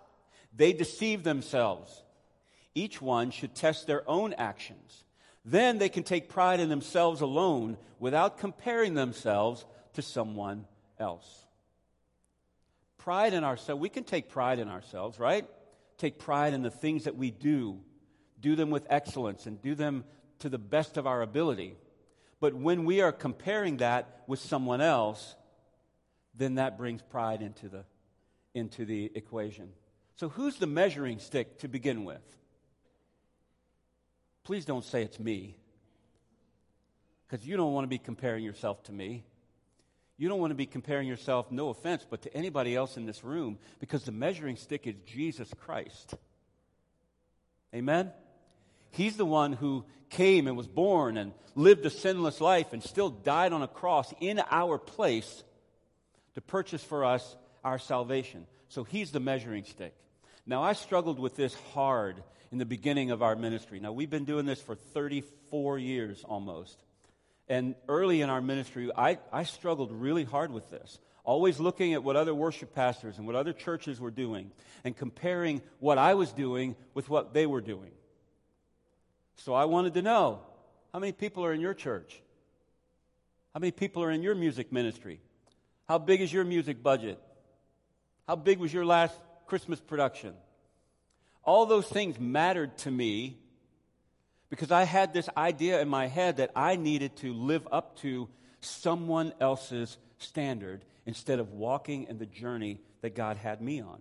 [0.55, 2.05] they deceive themselves.
[2.77, 5.03] Each one should test their own actions.
[5.45, 9.65] Then they can take pride in themselves alone without comparing themselves
[9.95, 10.67] to someone
[10.99, 11.47] else.
[12.99, 15.47] Pride in ourselves, we can take pride in ourselves, right?
[15.97, 17.81] Take pride in the things that we do,
[18.41, 20.05] do them with excellence, and do them
[20.41, 21.77] to the best of our ability.
[22.41, 25.35] But when we are comparing that with someone else,
[26.35, 27.85] then that brings pride into the,
[28.55, 29.71] into the equation.
[30.17, 32.21] So, who's the measuring stick to begin with?
[34.45, 35.57] Please don't say it's me,
[37.29, 39.25] because you don't want to be comparing yourself to me.
[40.17, 43.25] You don't want to be comparing yourself, no offense, but to anybody else in this
[43.25, 46.15] room, because the measuring stick is Jesus Christ.
[47.75, 48.11] Amen?
[48.91, 53.09] He's the one who came and was born and lived a sinless life and still
[53.09, 55.43] died on a cross in our place
[56.35, 58.47] to purchase for us our salvation.
[58.69, 59.95] So he's the measuring stick.
[60.47, 62.23] Now, I struggled with this hard
[62.53, 63.81] in the beginning of our ministry.
[63.81, 66.83] Now, we've been doing this for 34 years almost.
[67.49, 70.99] And early in our ministry, I, I struggled really hard with this.
[71.25, 74.51] Always looking at what other worship pastors and what other churches were doing
[74.85, 77.91] and comparing what I was doing with what they were doing.
[79.37, 80.41] So I wanted to know
[80.93, 82.21] how many people are in your church?
[83.55, 85.21] How many people are in your music ministry?
[85.89, 87.19] How big is your music budget?
[88.27, 89.15] How big was your last
[89.47, 90.35] Christmas production?
[91.45, 93.39] All those things mattered to me
[94.51, 98.29] because I had this idea in my head that I needed to live up to
[98.61, 104.01] someone else's standard instead of walking in the journey that God had me on.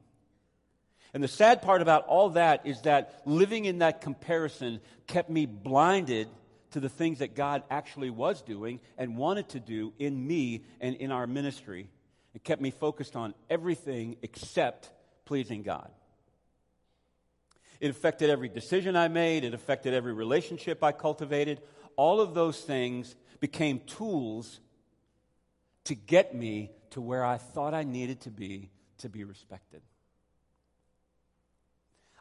[1.14, 5.46] And the sad part about all that is that living in that comparison kept me
[5.46, 6.28] blinded
[6.72, 10.96] to the things that God actually was doing and wanted to do in me and
[10.96, 11.90] in our ministry.
[12.36, 14.92] It kept me focused on everything except
[15.26, 15.90] pleasing God.
[17.80, 21.62] It affected every decision I made, it affected every relationship I cultivated.
[21.96, 24.60] All of those things became tools
[25.86, 28.70] to get me to where I thought I needed to be
[29.00, 29.82] to be respected.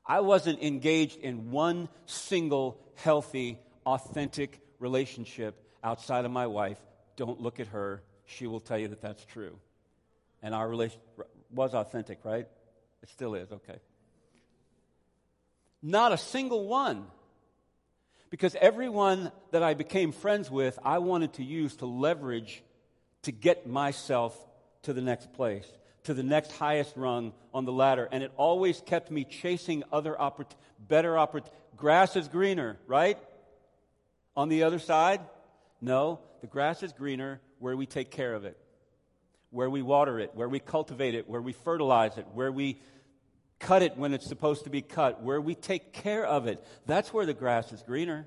[0.06, 5.54] I wasn't engaged in one single healthy, authentic relationship
[5.84, 6.78] outside of my wife.
[7.16, 8.02] Don't look at her.
[8.24, 9.58] She will tell you that that's true.
[10.42, 11.02] And our relationship
[11.50, 12.46] was authentic, right?
[13.02, 13.78] It still is, okay.
[15.82, 17.06] Not a single one.
[18.30, 22.62] Because everyone that I became friends with, I wanted to use to leverage
[23.22, 24.36] to get myself
[24.82, 25.66] to the next place
[26.08, 28.08] to the next highest rung on the ladder.
[28.10, 30.46] And it always kept me chasing other oppor-
[30.78, 31.54] better opportunities.
[31.76, 33.18] Grass is greener, right?
[34.34, 35.20] On the other side?
[35.82, 38.56] No, the grass is greener where we take care of it,
[39.50, 42.80] where we water it, where we cultivate it, where we fertilize it, where we
[43.58, 46.64] cut it when it's supposed to be cut, where we take care of it.
[46.86, 48.26] That's where the grass is greener.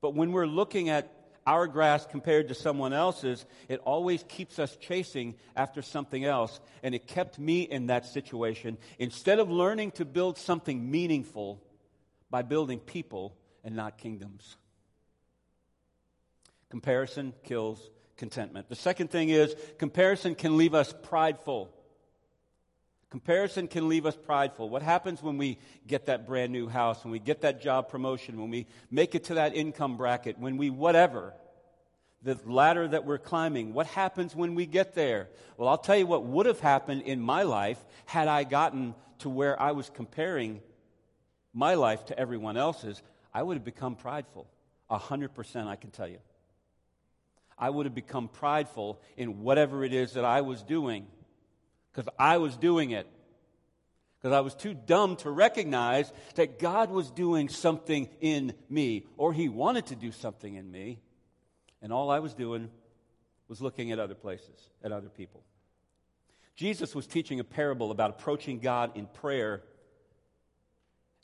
[0.00, 1.12] But when we're looking at
[1.46, 6.60] our grass compared to someone else's, it always keeps us chasing after something else.
[6.82, 8.78] And it kept me in that situation.
[8.98, 11.62] Instead of learning to build something meaningful
[12.30, 14.56] by building people and not kingdoms.
[16.70, 18.68] Comparison kills contentment.
[18.68, 21.74] The second thing is comparison can leave us prideful.
[23.10, 24.68] Comparison can leave us prideful.
[24.68, 28.40] What happens when we get that brand new house, when we get that job promotion,
[28.40, 31.34] when we make it to that income bracket, when we whatever,
[32.22, 35.28] the ladder that we're climbing, what happens when we get there?
[35.56, 39.28] Well, I'll tell you what would have happened in my life had I gotten to
[39.28, 40.60] where I was comparing
[41.52, 43.02] my life to everyone else's.
[43.34, 44.46] I would have become prideful.
[44.88, 46.18] A hundred percent, I can tell you.
[47.58, 51.06] I would have become prideful in whatever it is that I was doing
[51.92, 53.06] because I was doing it.
[54.18, 59.32] Because I was too dumb to recognize that God was doing something in me, or
[59.32, 61.00] He wanted to do something in me.
[61.80, 62.68] And all I was doing
[63.48, 65.42] was looking at other places, at other people.
[66.54, 69.62] Jesus was teaching a parable about approaching God in prayer.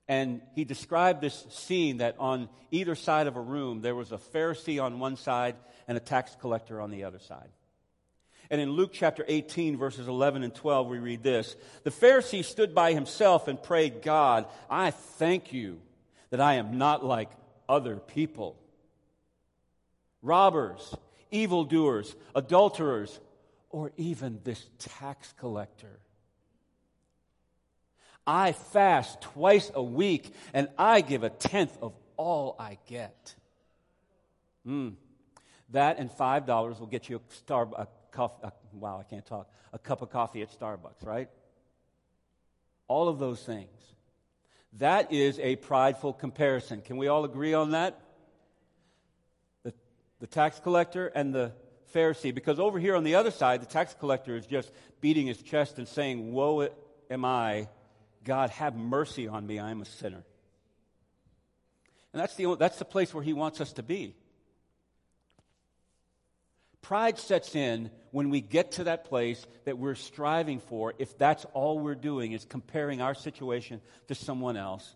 [0.08, 4.16] And he described this scene that on either side of a room, there was a
[4.16, 5.56] Pharisee on one side
[5.86, 7.50] and a tax collector on the other side.
[8.51, 12.74] And in Luke chapter 18, verses 11 and 12, we read this The Pharisee stood
[12.74, 15.80] by himself and prayed, God, I thank you
[16.30, 17.30] that I am not like
[17.68, 18.57] other people
[20.22, 20.94] robbers,
[21.30, 23.20] evildoers, adulterers,
[23.70, 26.01] or even this tax collector.
[28.26, 33.34] I fast twice a week and I give a tenth of all I get.
[34.66, 34.94] Mm.
[35.70, 37.20] That and $5 will get you a
[37.53, 37.86] Starbucks
[38.16, 41.28] coffee, uh, wow, I can't talk, a cup of coffee at Starbucks, right?
[42.88, 43.68] All of those things.
[44.78, 46.80] That is a prideful comparison.
[46.80, 48.00] Can we all agree on that?
[49.62, 49.72] The,
[50.20, 51.52] the tax collector and the
[51.94, 52.34] Pharisee.
[52.34, 55.78] Because over here on the other side, the tax collector is just beating his chest
[55.78, 56.68] and saying, Woe
[57.10, 57.68] am I.
[58.24, 59.58] God, have mercy on me.
[59.58, 60.24] I am a sinner.
[62.12, 64.14] And that's the, that's the place where he wants us to be.
[66.87, 71.45] Pride sets in when we get to that place that we're striving for, if that's
[71.47, 74.95] all we're doing is comparing our situation to someone else.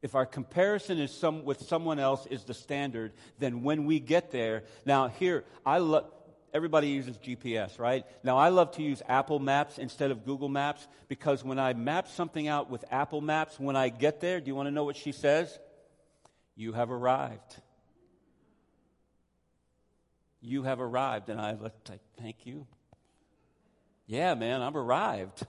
[0.00, 4.30] If our comparison is some, with someone else is the standard, then when we get
[4.30, 6.06] there, now here, I love,
[6.54, 8.06] everybody uses GPS, right?
[8.22, 12.08] Now I love to use Apple Maps instead of Google Maps because when I map
[12.08, 14.96] something out with Apple Maps, when I get there, do you want to know what
[14.96, 15.58] she says?
[16.56, 17.60] You have arrived
[20.44, 21.30] you have arrived.
[21.30, 22.66] And I was like, thank you.
[24.06, 25.46] Yeah, man, I've arrived.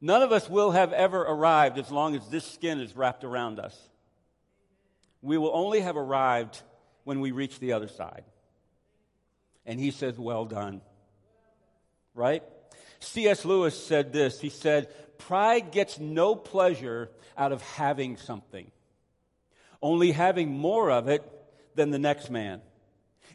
[0.00, 3.60] None of us will have ever arrived as long as this skin is wrapped around
[3.60, 3.78] us.
[5.20, 6.60] We will only have arrived
[7.04, 8.24] when we reach the other side.
[9.64, 10.80] And he says, Well done.
[12.14, 12.42] Right?
[12.98, 13.44] C.S.
[13.44, 14.40] Lewis said this.
[14.40, 14.88] He said,
[15.18, 18.70] Pride gets no pleasure out of having something,
[19.80, 21.22] only having more of it
[21.76, 22.60] than the next man.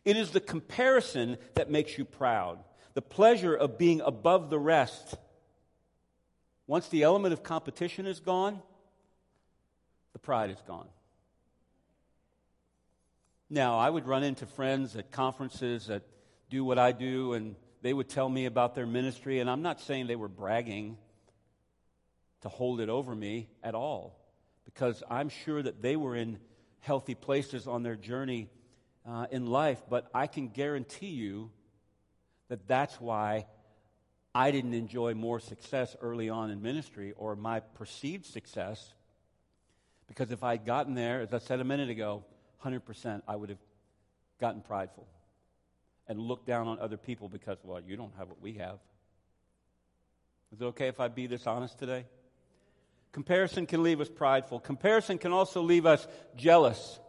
[0.07, 2.59] It is the comparison that makes you proud,
[2.93, 5.15] the pleasure of being above the rest.
[6.65, 8.61] Once the element of competition is gone,
[10.13, 10.87] the pride is gone.
[13.49, 16.03] Now, I would run into friends at conferences that
[16.49, 19.81] do what I do, and they would tell me about their ministry, and I'm not
[19.81, 20.97] saying they were bragging
[22.43, 24.17] to hold it over me at all,
[24.63, 26.39] because I'm sure that they were in
[26.79, 28.49] healthy places on their journey
[29.07, 31.49] uh, in life, but I can guarantee you
[32.49, 33.45] that that's why
[34.35, 38.93] I didn't enjoy more success early on in ministry or my perceived success.
[40.07, 42.23] Because if I'd gotten there, as I said a minute ago,
[42.63, 43.59] 100%, I would have
[44.39, 45.07] gotten prideful
[46.07, 48.79] and looked down on other people because, well, you don't have what we have.
[50.53, 52.05] Is it okay if I be this honest today?
[53.11, 54.59] Comparison can leave us prideful.
[54.59, 56.99] Comparison can also leave us jealous.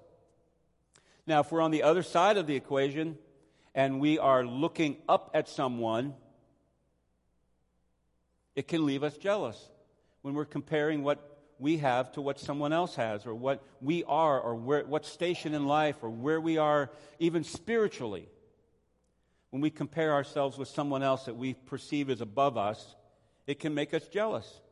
[1.29, 3.19] Now, if we're on the other side of the equation
[3.75, 6.15] and we are looking up at someone,
[8.57, 9.63] it can leave us jealous
[10.23, 14.41] when we're comparing what we have to what someone else has, or what we are,
[14.41, 18.27] or where, what station in life, or where we are even spiritually.
[19.51, 22.95] When we compare ourselves with someone else that we perceive as above us,
[23.47, 24.63] it can make us jealous.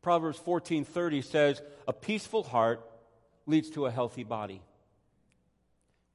[0.00, 2.88] Proverbs 14:30 says, "A peaceful heart
[3.46, 4.62] leads to a healthy body.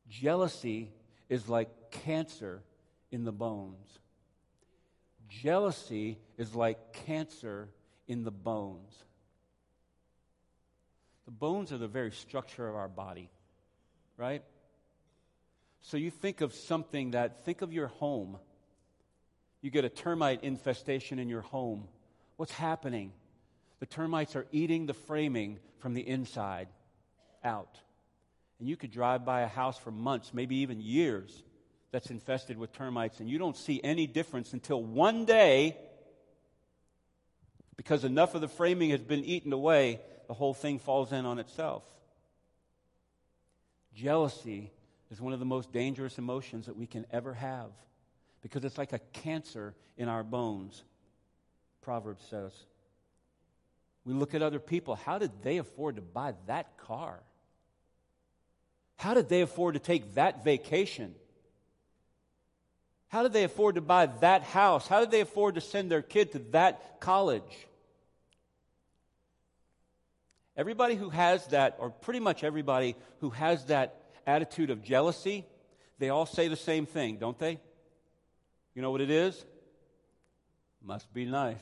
[0.10, 0.92] Jealousy
[1.30, 2.62] is like cancer
[3.12, 4.00] in the bones.
[5.30, 7.70] Jealousy is like cancer
[8.08, 8.94] in the bones.
[11.26, 13.30] The bones are the very structure of our body,
[14.16, 14.44] right?
[15.82, 18.38] So you think of something that, think of your home.
[19.62, 21.90] You get a termite infestation in your home.
[22.38, 23.12] What's happening?
[23.80, 26.70] The termites are eating the framing from the inside
[27.44, 27.80] out.
[28.60, 31.44] And you could drive by a house for months, maybe even years,
[31.92, 35.78] that's infested with termites, and you don't see any difference until one day,
[37.76, 41.40] because enough of the framing has been eaten away, the whole thing falls in on
[41.40, 41.84] itself.
[43.94, 44.72] Jealousy
[45.10, 47.72] is one of the most dangerous emotions that we can ever have
[48.42, 50.84] because it's like a cancer in our bones,
[51.82, 52.54] Proverbs says.
[54.06, 54.96] We look at other people.
[54.96, 57.20] How did they afford to buy that car?
[58.98, 61.16] How did they afford to take that vacation?
[63.10, 64.88] How did they afford to buy that house?
[64.88, 67.68] How did they afford to send their kid to that college?
[70.58, 73.96] Everybody who has that, or pretty much everybody who has that
[74.26, 75.46] attitude of jealousy,
[76.00, 77.60] they all say the same thing, don't they?
[78.74, 79.46] You know what it is?
[80.84, 81.58] Must be nice.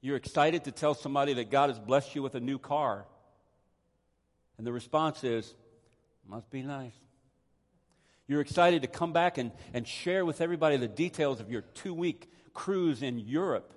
[0.00, 3.04] You're excited to tell somebody that God has blessed you with a new car.
[4.58, 5.54] And the response is,
[6.26, 6.92] must be nice.
[8.26, 11.94] You're excited to come back and, and share with everybody the details of your two
[11.94, 13.72] week cruise in Europe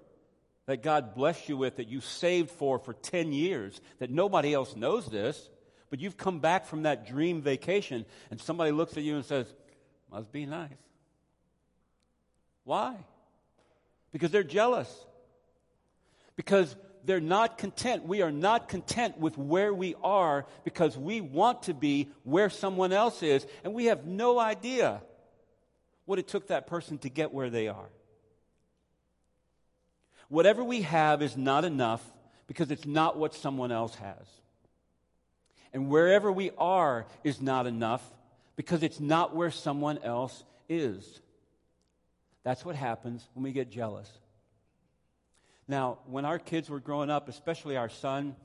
[0.66, 4.76] that God blessed you with, that you saved for for 10 years, that nobody else
[4.76, 5.50] knows this,
[5.90, 9.54] but you've come back from that dream vacation and somebody looks at you and says,
[10.12, 10.70] must be nice.
[12.64, 12.96] Why?
[14.12, 14.90] Because they're jealous.
[16.36, 16.76] Because
[17.06, 18.06] they're not content.
[18.06, 22.94] We are not content with where we are because we want to be where someone
[22.94, 25.02] else is, and we have no idea
[26.06, 27.90] what it took that person to get where they are.
[30.30, 32.02] Whatever we have is not enough
[32.48, 34.28] because it's not what someone else has.
[35.74, 38.04] And wherever we are is not enough
[38.56, 41.22] because it's not where someone else is.
[42.44, 44.10] That's what happens when we get jealous.
[45.68, 48.36] Now, when our kids were growing up, especially our son,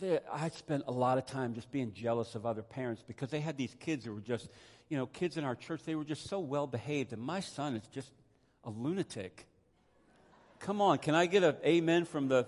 [0.00, 3.40] they, I spent a lot of time just being jealous of other parents because they
[3.40, 4.48] had these kids that were just,
[4.88, 7.12] you know, kids in our church, they were just so well behaved.
[7.12, 8.10] And my son is just
[8.64, 9.46] a lunatic.
[10.60, 12.46] Come on, can I get an amen from the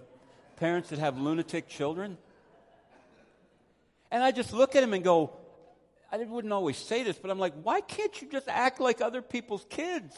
[0.56, 2.18] parents that have lunatic children?
[4.10, 5.36] And I just look at him and go,
[6.12, 9.22] I wouldn't always say this, but I'm like, why can't you just act like other
[9.22, 10.16] people's kids?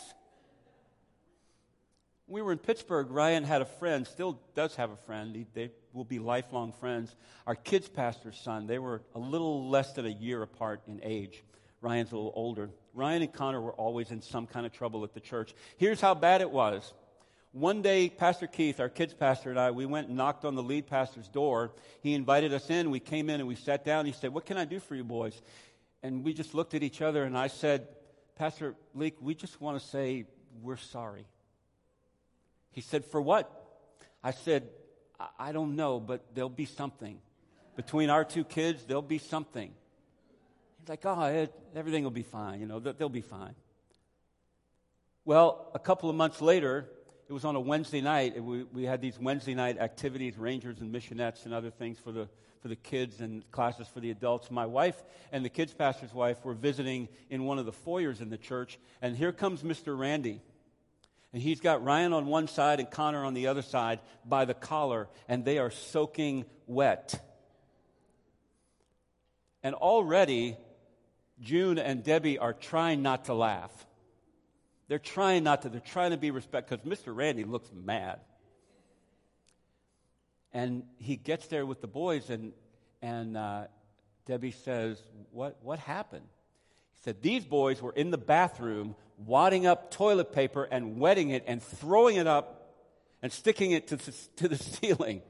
[2.33, 5.37] We were in Pittsburgh, Ryan had a friend, still does have a friend.
[5.37, 7.14] He, they will be lifelong friends.
[7.47, 11.45] Our kids' pastor's son, they were a little less than a year apart in age.
[11.83, 12.70] Ryan's a little older.
[12.95, 15.55] Ryan and Connor were always in some kind of trouble at the church.
[15.76, 16.95] Here's how bad it was.
[17.53, 20.62] One day, Pastor Keith, our kids' pastor, and I, we went and knocked on the
[20.62, 21.72] lead pastor's door.
[22.01, 22.91] He invited us in.
[22.91, 24.07] We came in and we sat down.
[24.07, 25.43] He said, What can I do for you boys?
[26.03, 27.89] And we just looked at each other, and I said,
[28.37, 30.24] Pastor Leek, we just want to say
[30.62, 31.26] we're sorry.
[32.72, 33.50] He said, For what?
[34.22, 34.68] I said,
[35.20, 37.18] I, I don't know, but there'll be something.
[37.76, 39.72] Between our two kids, there'll be something.
[40.80, 42.60] He's like, Oh, it, everything will be fine.
[42.60, 43.54] You know, they'll be fine.
[45.24, 46.88] Well, a couple of months later,
[47.28, 48.42] it was on a Wednesday night.
[48.42, 52.28] We, we had these Wednesday night activities, rangers and missionettes and other things for the,
[52.60, 54.50] for the kids and classes for the adults.
[54.50, 55.00] My wife
[55.30, 58.78] and the kids' pastor's wife were visiting in one of the foyers in the church,
[59.00, 59.96] and here comes Mr.
[59.96, 60.42] Randy.
[61.33, 64.55] And he's got Ryan on one side and Connor on the other side by the
[64.55, 67.14] collar, and they are soaking wet.
[69.62, 70.57] And already,
[71.41, 73.72] June and Debbie are trying not to laugh.
[74.89, 77.16] They're trying not to, they're trying to be respectful because Mr.
[77.16, 78.20] Randy looks mad.
[80.53, 82.53] And he gets there with the boys, and,
[83.01, 83.64] and uh,
[84.26, 86.26] Debbie says, what, what happened?
[87.05, 91.62] Said, These boys were in the bathroom wadding up toilet paper and wetting it and
[91.62, 92.70] throwing it up
[93.22, 95.22] and sticking it to the, to the ceiling.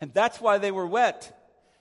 [0.00, 1.36] And that's why they were wet.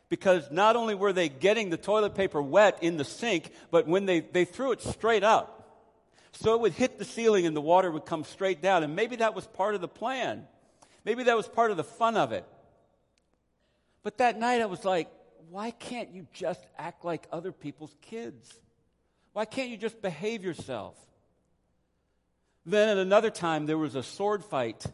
[0.10, 4.06] Because not only were they getting the toilet paper wet in the sink, but when
[4.06, 5.56] they, they threw it straight up.
[6.32, 8.84] So it would hit the ceiling and the water would come straight down.
[8.84, 10.48] And maybe that was part of the plan.
[11.06, 12.46] Maybe that was part of the fun of it.
[14.04, 15.10] But that night I was like,
[15.50, 18.54] why can't you just act like other people's kids?
[19.34, 20.95] Why can't you just behave yourself?
[22.66, 24.86] Then at another time, there was a sword fight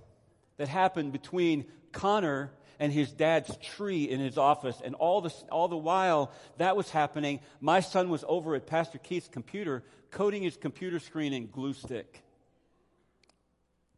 [0.58, 4.82] that happened between Connor and his dad's tree in his office.
[4.84, 8.98] And all, the all the while that was happening, my son was over at Pastor
[8.98, 12.24] Keith's computer coating his computer screen in glue stick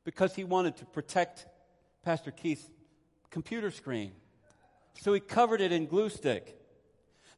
[0.03, 1.45] because he wanted to protect
[2.03, 2.67] Pastor Keith's
[3.29, 4.13] computer screen.
[4.99, 6.55] So he covered it in glue stick.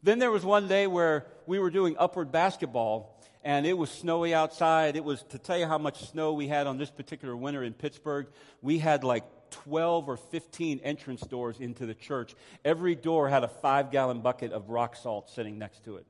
[0.01, 4.33] Then there was one day where we were doing upward basketball and it was snowy
[4.33, 4.95] outside.
[4.95, 7.73] It was, to tell you how much snow we had on this particular winter in
[7.73, 8.27] Pittsburgh,
[8.61, 12.35] we had like 12 or 15 entrance doors into the church.
[12.63, 16.05] Every door had a five gallon bucket of rock salt sitting next to it.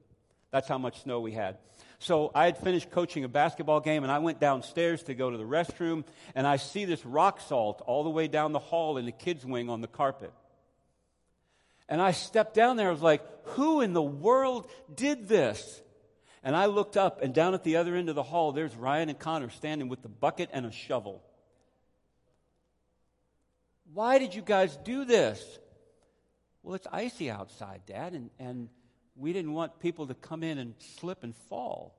[0.52, 1.58] That's how much snow we had.
[2.00, 5.38] So I had finished coaching a basketball game and I went downstairs to go to
[5.38, 9.06] the restroom and I see this rock salt all the way down the hall in
[9.06, 10.32] the kids' wing on the carpet.
[11.90, 12.88] And I stepped down there.
[12.88, 15.82] I was like, who in the world did this?
[16.44, 19.10] And I looked up, and down at the other end of the hall, there's Ryan
[19.10, 21.22] and Connor standing with the bucket and a shovel.
[23.94, 25.60] Why did you guys do this?
[26.64, 28.70] Well, it's icy outside, Dad, and, and
[29.18, 31.94] we didn't want people to come in and slip and fall.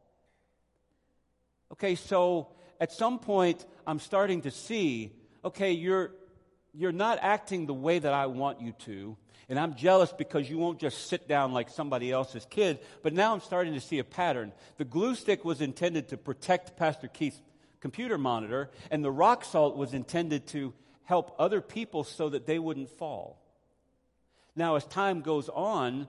[1.72, 2.48] Okay, so
[2.80, 5.12] at some point, I'm starting to see
[5.44, 6.12] okay, you're,
[6.74, 9.16] you're not acting the way that I want you to.
[9.50, 12.78] And I'm jealous because you won't just sit down like somebody else's kid.
[13.02, 14.52] But now I'm starting to see a pattern.
[14.78, 17.42] The glue stick was intended to protect Pastor Keith's
[17.80, 20.72] computer monitor, and the rock salt was intended to
[21.02, 23.42] help other people so that they wouldn't fall.
[24.54, 26.06] Now, as time goes on,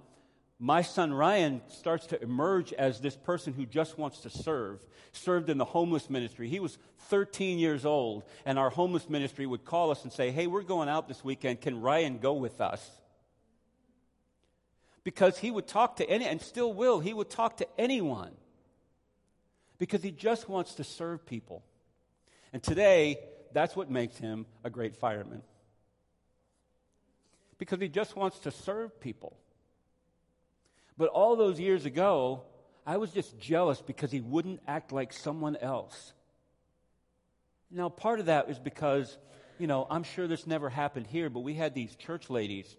[0.60, 4.86] my son Ryan starts to emerge as this person who just wants to serve.
[5.14, 6.48] Served in the homeless ministry.
[6.48, 6.78] He was
[7.10, 10.90] 13 years old, and our homeless ministry would call us and say, Hey, we're going
[10.90, 11.62] out this weekend.
[11.62, 12.88] Can Ryan go with us?
[15.04, 18.32] Because he would talk to any, and still will, he would talk to anyone
[19.80, 21.64] because he just wants to serve people.
[22.54, 23.18] And today,
[23.54, 25.42] that's what makes him a great fireman.
[27.58, 29.38] Because he just wants to serve people.
[30.98, 32.44] But all those years ago,
[32.86, 36.14] I was just jealous because he wouldn't act like someone else.
[37.72, 39.18] Now, part of that is because,
[39.58, 42.76] you know, I'm sure this never happened here, but we had these church ladies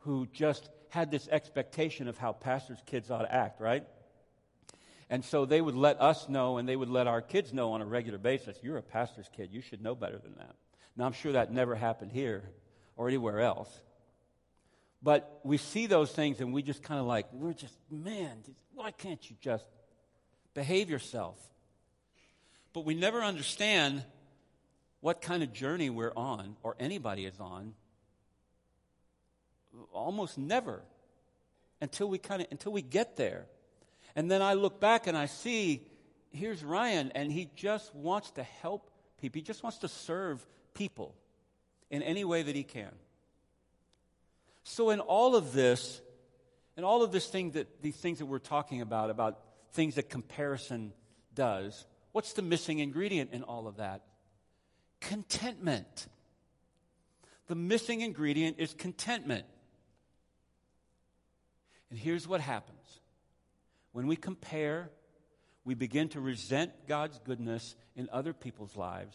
[0.00, 3.82] who just had this expectation of how pastors' kids ought to act, right?
[5.08, 7.80] And so they would let us know and they would let our kids know on
[7.80, 9.48] a regular basis you're a pastor's kid.
[9.50, 10.54] You should know better than that.
[10.94, 12.42] Now, I'm sure that never happened here
[12.94, 13.70] or anywhere else.
[15.02, 18.42] But we see those things and we just kind of like, we're just, man,
[18.74, 19.64] why can't you just
[20.52, 21.38] behave yourself?
[22.74, 24.04] But we never understand
[25.00, 27.72] what kind of journey we're on, or anybody is on.
[29.92, 30.82] Almost never
[31.80, 33.46] until we kind of until we get there.
[34.14, 35.86] And then I look back and I see
[36.32, 39.38] here's Ryan, and he just wants to help people.
[39.38, 40.44] He just wants to serve
[40.74, 41.14] people
[41.90, 42.90] in any way that he can.
[44.64, 46.00] So, in all of this,
[46.76, 49.38] in all of this thing that these things that we're talking about, about
[49.72, 50.92] things that comparison
[51.34, 54.02] does, what's the missing ingredient in all of that?
[55.00, 56.08] Contentment.
[57.48, 59.44] The missing ingredient is contentment.
[61.92, 63.00] And here's what happens
[63.92, 64.88] when we compare,
[65.62, 69.14] we begin to resent God's goodness in other people's lives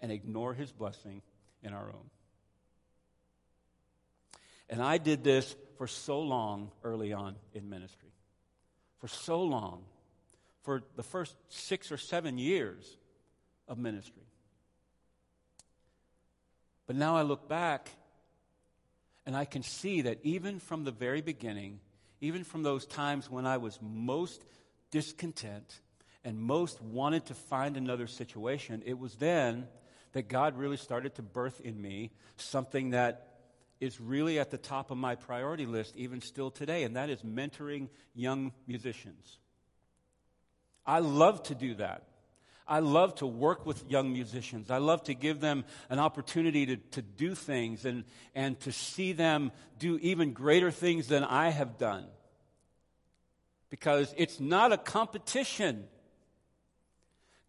[0.00, 1.22] and ignore his blessing
[1.64, 2.10] in our own.
[4.70, 8.12] And I did this for so long early on in ministry.
[9.00, 9.82] For so long.
[10.62, 12.96] For the first six or seven years
[13.66, 14.28] of ministry.
[16.86, 17.90] But now I look back
[19.28, 21.80] and I can see that even from the very beginning,
[22.22, 24.42] even from those times when I was most
[24.90, 25.82] discontent
[26.24, 29.68] and most wanted to find another situation, it was then
[30.12, 33.40] that God really started to birth in me something that
[33.80, 37.20] is really at the top of my priority list, even still today, and that is
[37.20, 39.36] mentoring young musicians.
[40.86, 42.07] I love to do that.
[42.68, 44.70] I love to work with young musicians.
[44.70, 48.04] I love to give them an opportunity to, to do things and,
[48.34, 52.06] and to see them do even greater things than I have done.
[53.70, 55.84] Because it's not a competition.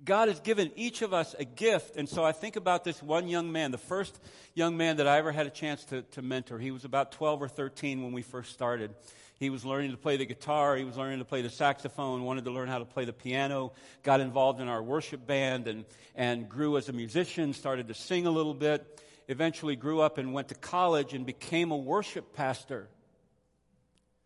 [0.04, 1.98] God has given each of us a gift.
[1.98, 4.18] And so I think about this one young man, the first
[4.54, 6.58] young man that I ever had a chance to, to mentor.
[6.58, 8.94] He was about 12 or 13 when we first started.
[9.40, 12.44] He was learning to play the guitar, he was learning to play the saxophone, wanted
[12.44, 13.72] to learn how to play the piano,
[14.04, 18.26] got involved in our worship band, and, and grew as a musician, started to sing
[18.26, 22.90] a little bit, eventually grew up and went to college and became a worship pastor.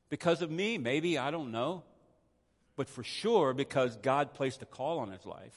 [0.09, 1.83] Because of me, maybe, I don't know.
[2.75, 5.55] But for sure, because God placed a call on his life.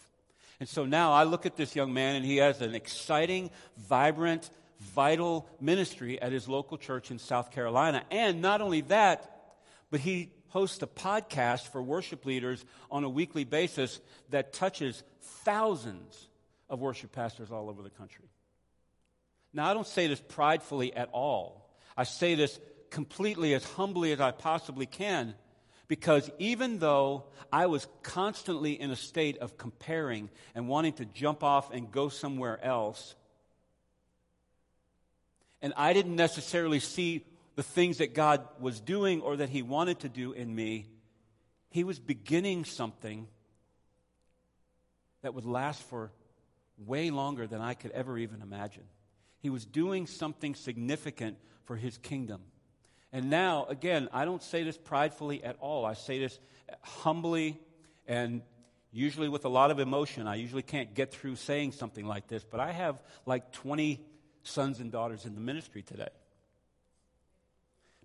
[0.61, 4.49] And so now I look at this young man, and he has an exciting, vibrant,
[4.81, 8.05] vital ministry at his local church in South Carolina.
[8.11, 9.57] And not only that,
[9.91, 14.01] but he hosts a podcast for worship leaders on a weekly basis
[14.31, 16.29] that touches thousands
[16.69, 18.25] of worship pastors all over the country.
[19.53, 21.71] Now, I don't say this pridefully at all.
[21.97, 22.59] I say this
[22.91, 25.35] completely as humbly as I possibly can
[25.89, 31.45] because even though I was constantly in a state of comparing and wanting to jump
[31.45, 33.15] off and go somewhere else,
[35.63, 37.25] and I didn't necessarily see
[37.55, 40.87] the things that God was doing or that He wanted to do in me,
[41.71, 43.27] He was beginning something
[45.23, 46.13] that would last for
[46.79, 48.85] way longer than I could ever even imagine.
[49.41, 52.43] He was doing something significant for His kingdom.
[53.13, 55.87] And now, again, I don't say this pridefully at all.
[55.87, 56.39] I say this
[56.83, 57.59] humbly
[58.07, 58.43] and
[58.93, 60.27] usually with a lot of emotion.
[60.27, 64.01] I usually can't get through saying something like this, but I have like 20
[64.43, 66.09] sons and daughters in the ministry today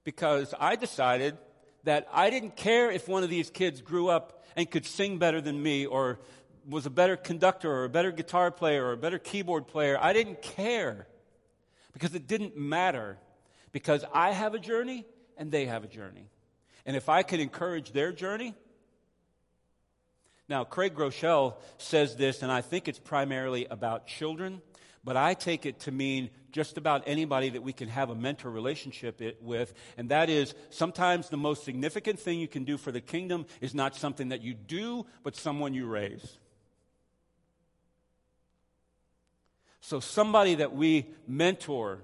[0.03, 1.37] because I decided
[1.83, 5.41] that I didn't care if one of these kids grew up and could sing better
[5.41, 6.19] than me or
[6.67, 9.97] was a better conductor or a better guitar player or a better keyboard player.
[9.99, 11.07] I didn't care
[11.93, 13.17] because it didn't matter
[13.71, 15.05] because I have a journey
[15.37, 16.29] and they have a journey.
[16.85, 18.55] And if I could encourage their journey,
[20.49, 24.61] now Craig Groeschel says this, and I think it's primarily about children,
[25.03, 28.51] but I take it to mean just about anybody that we can have a mentor
[28.51, 29.73] relationship with.
[29.97, 33.73] And that is sometimes the most significant thing you can do for the kingdom is
[33.73, 36.37] not something that you do, but someone you raise.
[39.79, 42.03] So, somebody that we mentor,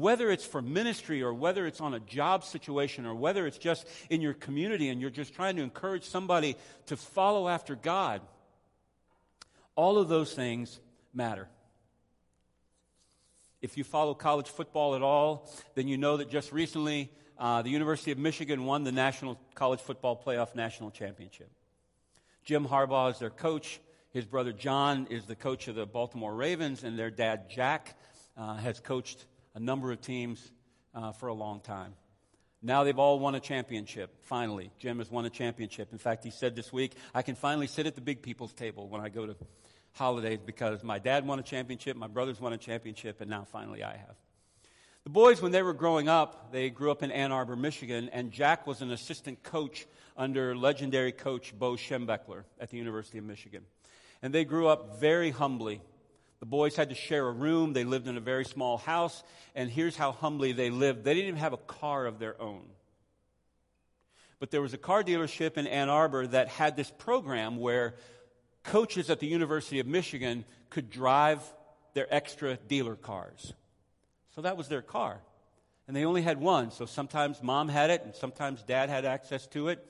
[0.00, 3.86] whether it's for ministry or whether it's on a job situation or whether it's just
[4.10, 8.20] in your community and you're just trying to encourage somebody to follow after God,
[9.74, 10.80] all of those things
[11.14, 11.48] matter.
[13.62, 17.70] If you follow college football at all, then you know that just recently uh, the
[17.70, 21.50] University of Michigan won the National College Football Playoff National Championship.
[22.44, 23.80] Jim Harbaugh is their coach.
[24.12, 27.98] His brother John is the coach of the Baltimore Ravens, and their dad, Jack,
[28.36, 29.26] uh, has coached
[29.56, 30.52] a number of teams
[30.94, 31.94] uh, for a long time.
[32.62, 34.70] Now they've all won a championship, finally.
[34.78, 35.92] Jim has won a championship.
[35.92, 38.88] In fact, he said this week, I can finally sit at the big people's table
[38.88, 39.36] when I go to
[39.92, 43.82] holidays because my dad won a championship, my brothers won a championship, and now finally
[43.82, 44.14] I have.
[45.04, 48.32] The boys, when they were growing up, they grew up in Ann Arbor, Michigan, and
[48.32, 49.86] Jack was an assistant coach
[50.18, 53.62] under legendary coach Bo Schembechler at the University of Michigan.
[54.20, 55.80] And they grew up very humbly.
[56.40, 57.72] The boys had to share a room.
[57.72, 59.22] They lived in a very small house.
[59.54, 62.62] And here's how humbly they lived they didn't even have a car of their own.
[64.38, 67.94] But there was a car dealership in Ann Arbor that had this program where
[68.64, 71.40] coaches at the University of Michigan could drive
[71.94, 73.54] their extra dealer cars.
[74.34, 75.20] So that was their car.
[75.88, 76.70] And they only had one.
[76.70, 79.82] So sometimes mom had it and sometimes dad had access to it.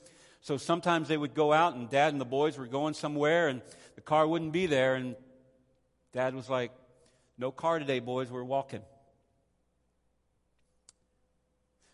[0.43, 3.63] So sometimes they would go out and dad and the boys were going somewhere and
[3.97, 4.95] the car wouldn't be there.
[4.95, 5.17] And
[6.17, 6.73] dad was like,
[7.37, 8.81] No car today, boys, we're walking.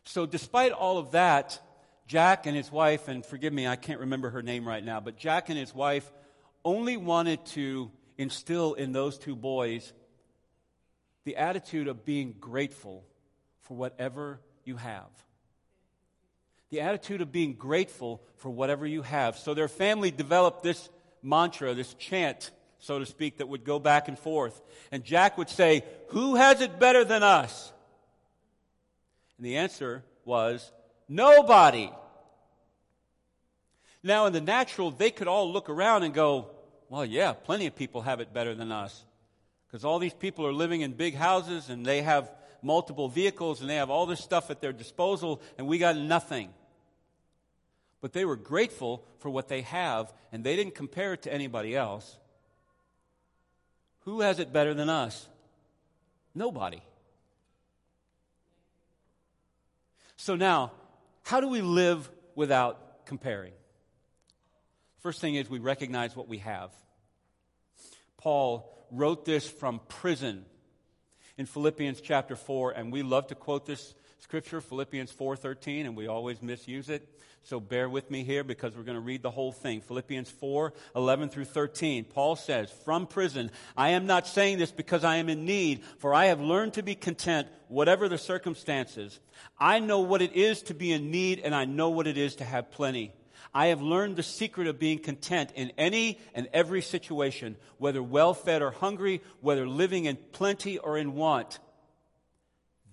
[0.04, 1.60] So despite all of that,
[2.06, 5.16] Jack and his wife, and forgive me, I can't remember her name right now, but
[5.16, 6.10] Jack and his wife
[6.64, 9.92] only wanted to instill in those two boys
[11.24, 13.04] the attitude of being grateful
[13.62, 15.10] for whatever you have.
[16.70, 19.36] The attitude of being grateful for whatever you have.
[19.36, 20.90] So their family developed this
[21.22, 22.52] mantra, this chant,
[22.82, 24.60] so to speak, that would go back and forth.
[24.90, 27.72] And Jack would say, Who has it better than us?
[29.38, 30.72] And the answer was,
[31.08, 31.92] Nobody.
[34.02, 36.48] Now, in the natural, they could all look around and go,
[36.88, 39.04] Well, yeah, plenty of people have it better than us.
[39.68, 42.32] Because all these people are living in big houses and they have
[42.62, 46.50] multiple vehicles and they have all this stuff at their disposal and we got nothing.
[48.00, 51.76] But they were grateful for what they have and they didn't compare it to anybody
[51.76, 52.18] else.
[54.04, 55.28] Who has it better than us?
[56.34, 56.82] Nobody.
[60.16, 60.72] So now,
[61.24, 63.52] how do we live without comparing?
[65.00, 66.70] First thing is we recognize what we have.
[68.16, 70.44] Paul wrote this from prison
[71.36, 76.06] in Philippians chapter 4 and we love to quote this scripture Philippians 4:13 and we
[76.06, 77.08] always misuse it.
[77.44, 79.80] So bear with me here because we're going to read the whole thing.
[79.80, 82.04] Philippians 4:11 through 13.
[82.04, 86.14] Paul says, "From prison, I am not saying this because I am in need, for
[86.14, 89.18] I have learned to be content whatever the circumstances.
[89.58, 92.36] I know what it is to be in need and I know what it is
[92.36, 93.12] to have plenty."
[93.54, 98.32] I have learned the secret of being content in any and every situation, whether well
[98.32, 101.58] fed or hungry, whether living in plenty or in want.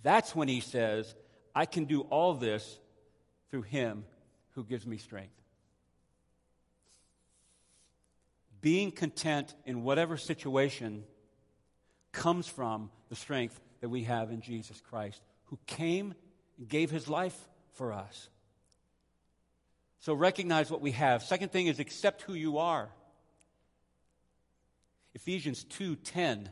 [0.01, 1.15] That's when he says,
[1.55, 2.77] I can do all this
[3.49, 4.03] through him
[4.55, 5.33] who gives me strength.
[8.61, 11.05] Being content in whatever situation
[12.11, 16.13] comes from the strength that we have in Jesus Christ, who came
[16.57, 18.29] and gave his life for us.
[19.99, 21.23] So recognize what we have.
[21.23, 22.89] Second thing is accept who you are.
[25.13, 26.49] Ephesians 2:10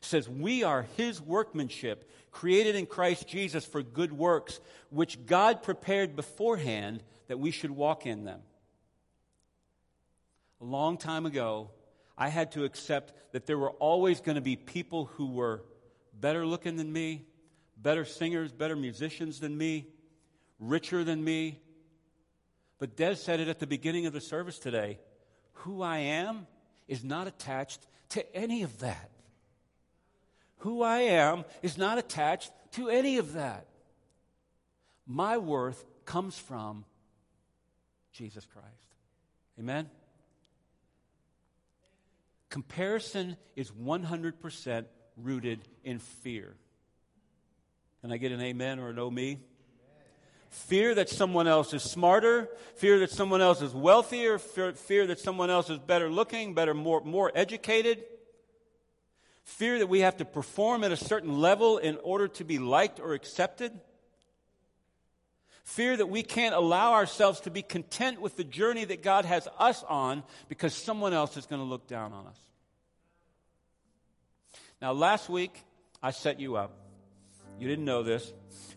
[0.00, 6.16] says we are his workmanship created in Christ Jesus for good works which God prepared
[6.16, 8.40] beforehand that we should walk in them.
[10.60, 11.70] A long time ago,
[12.16, 15.62] I had to accept that there were always going to be people who were
[16.18, 17.26] better looking than me,
[17.76, 19.88] better singers, better musicians than me,
[20.58, 21.60] richer than me,
[22.78, 24.98] but Des said it at the beginning of the service today.
[25.52, 26.46] Who I am
[26.88, 29.10] is not attached to any of that.
[30.58, 33.66] Who I am is not attached to any of that.
[35.06, 36.84] My worth comes from
[38.14, 38.94] Jesus Christ.
[39.58, 39.90] Amen?
[42.48, 44.86] Comparison is 100%
[45.16, 46.54] rooted in fear.
[48.00, 49.38] Can I get an amen or an oh me?
[50.54, 55.18] fear that someone else is smarter, fear that someone else is wealthier, fear, fear, that
[55.18, 58.04] someone else is better looking, better, more, more educated,
[59.42, 63.00] fear that we have to perform at a certain level in order to be liked
[63.00, 63.72] or accepted,
[65.64, 69.48] fear that we can't allow ourselves to be content with the journey that God has
[69.58, 72.38] us on because someone else is going to look down on us.
[74.80, 75.64] Now, last week,
[76.02, 76.76] I set you up.
[77.58, 78.32] You didn't know this,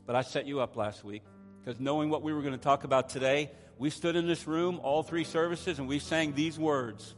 [0.06, 1.24] but I set you up last week
[1.60, 4.80] because knowing what we were going to talk about today, we stood in this room,
[4.82, 7.16] all three services, and we sang these words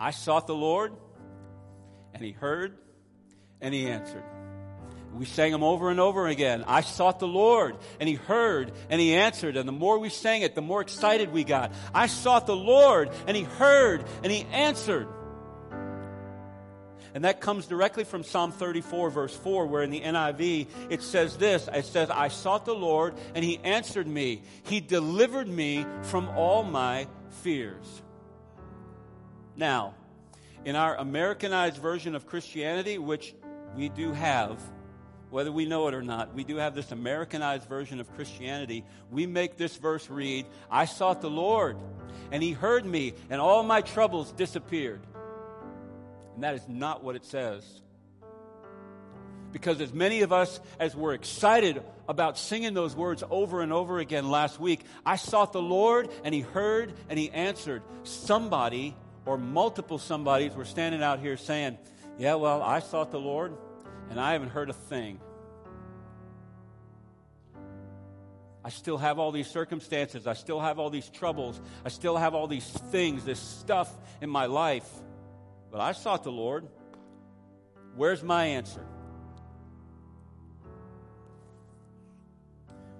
[0.00, 0.92] I sought the Lord,
[2.12, 2.76] and He heard,
[3.60, 4.24] and He answered.
[5.14, 6.64] We sang them over and over again.
[6.66, 9.56] I sought the Lord, and He heard, and He answered.
[9.56, 11.72] And the more we sang it, the more excited we got.
[11.94, 15.08] I sought the Lord, and He heard, and He answered.
[17.14, 21.36] And that comes directly from Psalm 34, verse 4, where in the NIV it says
[21.36, 24.42] this It says, I sought the Lord, and He answered me.
[24.64, 27.06] He delivered me from all my
[27.42, 28.02] fears.
[29.56, 29.94] Now,
[30.64, 33.34] in our Americanized version of Christianity, which
[33.76, 34.58] we do have,
[35.32, 38.84] whether we know it or not, we do have this Americanized version of Christianity.
[39.10, 41.78] We make this verse read, I sought the Lord,
[42.30, 45.00] and he heard me, and all my troubles disappeared.
[46.34, 47.64] And that is not what it says.
[49.52, 54.00] Because as many of us as were excited about singing those words over and over
[54.00, 57.82] again last week, I sought the Lord, and he heard, and he answered.
[58.02, 58.94] Somebody
[59.24, 61.78] or multiple somebodies were standing out here saying,
[62.18, 63.56] Yeah, well, I sought the Lord,
[64.10, 65.20] and I haven't heard a thing.
[68.64, 70.26] I still have all these circumstances.
[70.26, 71.60] I still have all these troubles.
[71.84, 74.88] I still have all these things, this stuff in my life.
[75.70, 76.68] But I sought the Lord.
[77.96, 78.84] Where's my answer?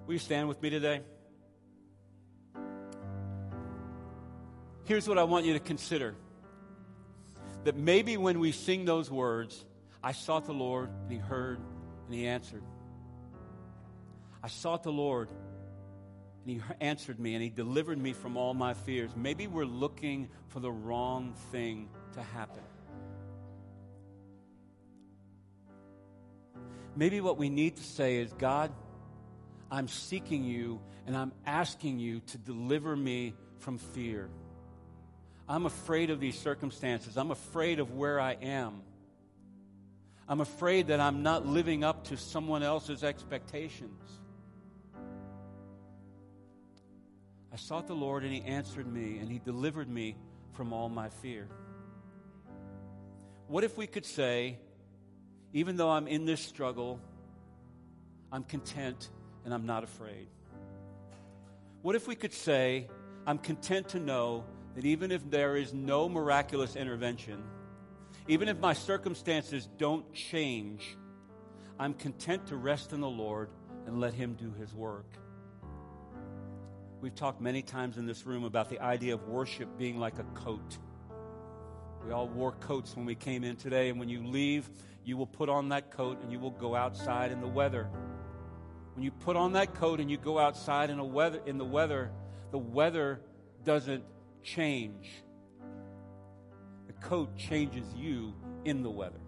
[0.05, 1.01] Will you stand with me today?
[4.85, 6.15] Here's what I want you to consider
[7.63, 9.63] that maybe when we sing those words,
[10.03, 11.59] I sought the Lord, and He heard,
[12.05, 12.63] and He answered.
[14.43, 15.29] I sought the Lord,
[16.45, 19.11] and He answered me, and He delivered me from all my fears.
[19.15, 22.63] Maybe we're looking for the wrong thing to happen.
[26.95, 28.71] Maybe what we need to say is God,
[29.71, 34.29] I'm seeking you, and I'm asking you to deliver me from fear.
[35.47, 37.17] I'm afraid of these circumstances.
[37.17, 38.81] I'm afraid of where I am.
[40.27, 44.19] I'm afraid that I'm not living up to someone else's expectations.
[47.51, 50.15] I sought the Lord, and He answered me, and He delivered me
[50.53, 51.47] from all my fear.
[53.47, 54.57] What if we could say,
[55.51, 56.99] even though I'm in this struggle,
[58.31, 59.09] I'm content
[59.45, 60.27] and I'm not afraid?
[61.81, 62.87] What if we could say,
[63.27, 64.45] I'm content to know
[64.75, 67.43] that even if there is no miraculous intervention,
[68.27, 70.97] even if my circumstances don't change,
[71.77, 73.49] I'm content to rest in the Lord
[73.85, 75.07] and let Him do His work.
[77.01, 80.23] We've talked many times in this room about the idea of worship being like a
[80.39, 80.77] coat.
[82.05, 84.69] We all wore coats when we came in today, and when you leave,
[85.03, 87.89] you will put on that coat and you will go outside in the weather.
[88.93, 91.65] When you put on that coat and you go outside in, a weather, in the
[91.65, 92.11] weather,
[92.51, 93.19] the weather
[93.65, 94.03] doesn't
[94.43, 95.22] change.
[97.03, 98.33] Coat changes you
[98.65, 99.19] in the weather.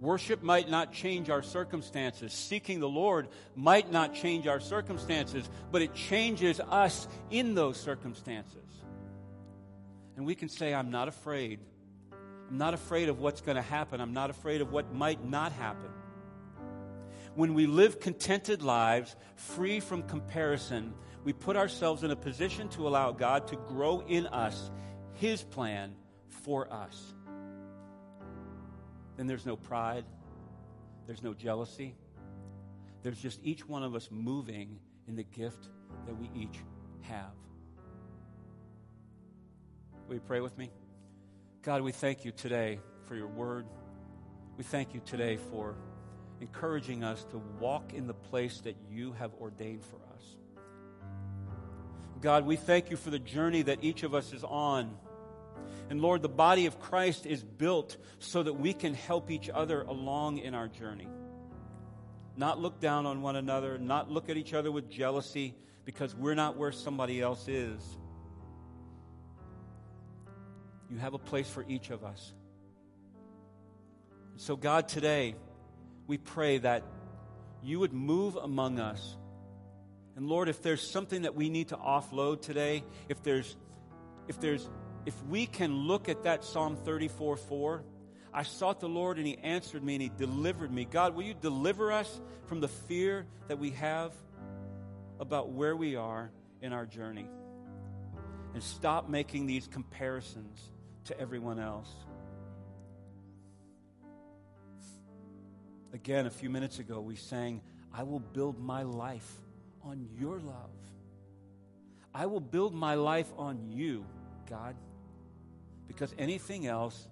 [0.00, 2.32] Worship might not change our circumstances.
[2.32, 8.56] Seeking the Lord might not change our circumstances, but it changes us in those circumstances.
[10.16, 11.60] And we can say, I'm not afraid.
[12.50, 14.00] I'm not afraid of what's going to happen.
[14.00, 15.90] I'm not afraid of what might not happen.
[17.34, 22.88] When we live contented lives, free from comparison, we put ourselves in a position to
[22.88, 24.70] allow God to grow in us
[25.22, 25.94] His plan
[26.42, 27.14] for us.
[29.16, 30.04] Then there's no pride,
[31.06, 31.94] there's no jealousy.
[33.04, 35.68] There's just each one of us moving in the gift
[36.06, 36.58] that we each
[37.02, 37.36] have.
[40.08, 40.72] Will you pray with me?
[41.62, 43.66] God, we thank you today for your word.
[44.56, 45.76] We thank you today for
[46.40, 50.24] encouraging us to walk in the place that you have ordained for us.
[52.20, 54.96] God, we thank you for the journey that each of us is on.
[55.90, 59.82] And Lord, the body of Christ is built so that we can help each other
[59.82, 61.08] along in our journey.
[62.36, 65.54] Not look down on one another, not look at each other with jealousy
[65.84, 67.82] because we're not where somebody else is.
[70.90, 72.32] You have a place for each of us.
[74.36, 75.34] So, God, today,
[76.06, 76.84] we pray that
[77.62, 79.16] you would move among us
[80.16, 83.56] and Lord, if there's something that we need to offload today, if there's,
[84.28, 84.68] if there's,
[85.06, 87.84] if we can look at that Psalm 34 4,
[88.34, 90.84] I sought the Lord and He answered me and He delivered me.
[90.84, 94.12] God, will you deliver us from the fear that we have
[95.20, 96.30] about where we are
[96.60, 97.26] in our journey?
[98.54, 100.70] And stop making these comparisons
[101.04, 101.90] to everyone else.
[105.92, 107.60] Again, a few minutes ago, we sang,
[107.92, 109.30] I will build my life
[109.82, 110.70] on your love.
[112.14, 114.06] I will build my life on you,
[114.48, 114.74] God,
[115.86, 117.08] because anything else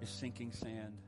[0.00, 0.98] is sinking sand.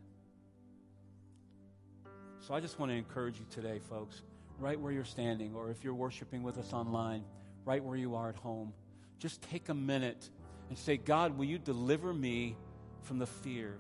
[2.41, 4.23] So I just want to encourage you today, folks,
[4.59, 7.24] right where you're standing, or if you're worshiping with us online,
[7.65, 8.73] right where you are at home,
[9.19, 10.31] just take a minute
[10.69, 12.57] and say, God, will you deliver me
[13.03, 13.78] from the fear?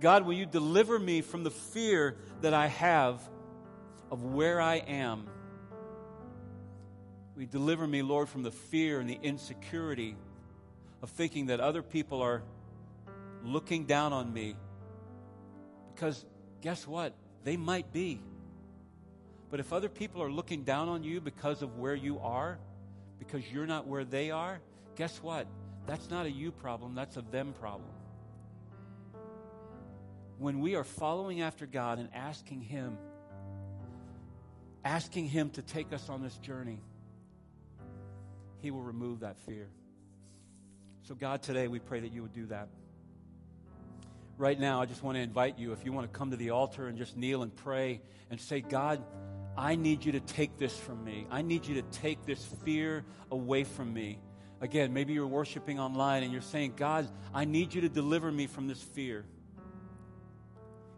[0.00, 3.20] God, will you deliver me from the fear that I have
[4.10, 5.28] of where I am?
[7.36, 10.16] We deliver me, Lord, from the fear and the insecurity
[11.02, 12.42] of thinking that other people are
[13.44, 14.56] looking down on me?
[15.94, 16.24] Because
[16.60, 17.12] guess what?
[17.44, 18.20] They might be.
[19.50, 22.58] But if other people are looking down on you because of where you are,
[23.18, 24.60] because you're not where they are,
[24.96, 25.46] guess what?
[25.86, 27.90] That's not a you problem, that's a them problem.
[30.38, 32.96] When we are following after God and asking Him,
[34.84, 36.80] asking Him to take us on this journey,
[38.60, 39.68] He will remove that fear.
[41.04, 42.68] So, God, today we pray that you would do that.
[44.38, 46.50] Right now, I just want to invite you, if you want to come to the
[46.50, 48.00] altar and just kneel and pray
[48.30, 49.02] and say, God,
[49.56, 51.26] I need you to take this from me.
[51.28, 54.20] I need you to take this fear away from me.
[54.60, 58.46] Again, maybe you're worshiping online and you're saying, God, I need you to deliver me
[58.46, 59.24] from this fear.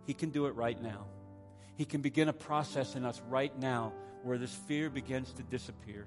[0.06, 1.06] He can do it right now.
[1.76, 6.06] He can begin a process in us right now where this fear begins to disappear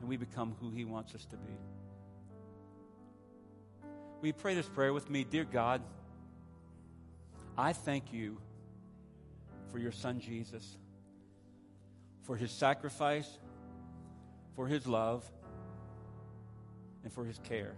[0.00, 1.56] and we become who He wants us to be.
[4.20, 5.24] Will you pray this prayer with me?
[5.24, 5.82] Dear God,
[7.56, 8.38] I thank you
[9.70, 10.78] for your son Jesus,
[12.22, 13.28] for his sacrifice,
[14.54, 15.24] for his love,
[17.04, 17.74] and for his care.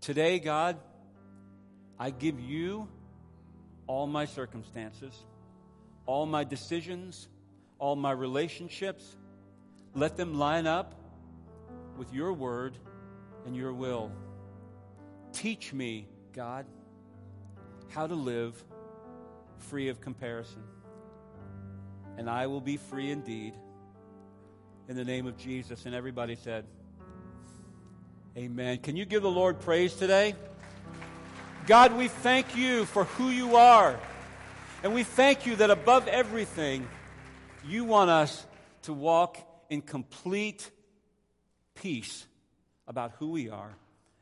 [0.00, 0.78] Today, God,
[1.98, 2.88] I give you
[3.86, 5.12] all my circumstances,
[6.06, 7.28] all my decisions,
[7.78, 9.16] all my relationships.
[9.94, 10.94] Let them line up
[11.98, 12.78] with your word
[13.44, 14.12] and your will.
[15.32, 16.66] Teach me, God,
[17.88, 18.62] how to live
[19.58, 20.62] free of comparison.
[22.16, 23.54] And I will be free indeed.
[24.88, 25.86] In the name of Jesus.
[25.86, 26.64] And everybody said,
[28.36, 28.78] Amen.
[28.78, 30.34] Can you give the Lord praise today?
[31.66, 33.98] God, we thank you for who you are.
[34.82, 36.88] And we thank you that above everything,
[37.66, 38.46] you want us
[38.82, 39.38] to walk
[39.68, 40.70] in complete
[41.74, 42.26] peace
[42.86, 43.74] about who we are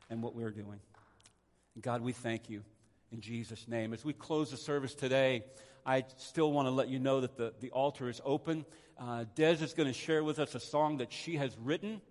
[0.09, 0.79] and what we're doing.
[1.81, 2.63] God, we thank you
[3.11, 3.93] in Jesus' name.
[3.93, 5.43] As we close the service today,
[5.85, 8.65] I still want to let you know that the, the altar is open.
[8.99, 12.01] Uh, Des is going to share with us a song that she has written.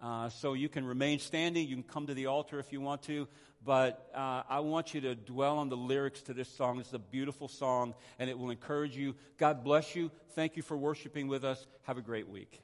[0.00, 1.68] Uh, so you can remain standing.
[1.68, 3.28] You can come to the altar if you want to.
[3.64, 6.80] But uh, I want you to dwell on the lyrics to this song.
[6.80, 9.14] It's a beautiful song, and it will encourage you.
[9.38, 10.10] God bless you.
[10.34, 11.66] Thank you for worshiping with us.
[11.84, 12.60] Have a great week.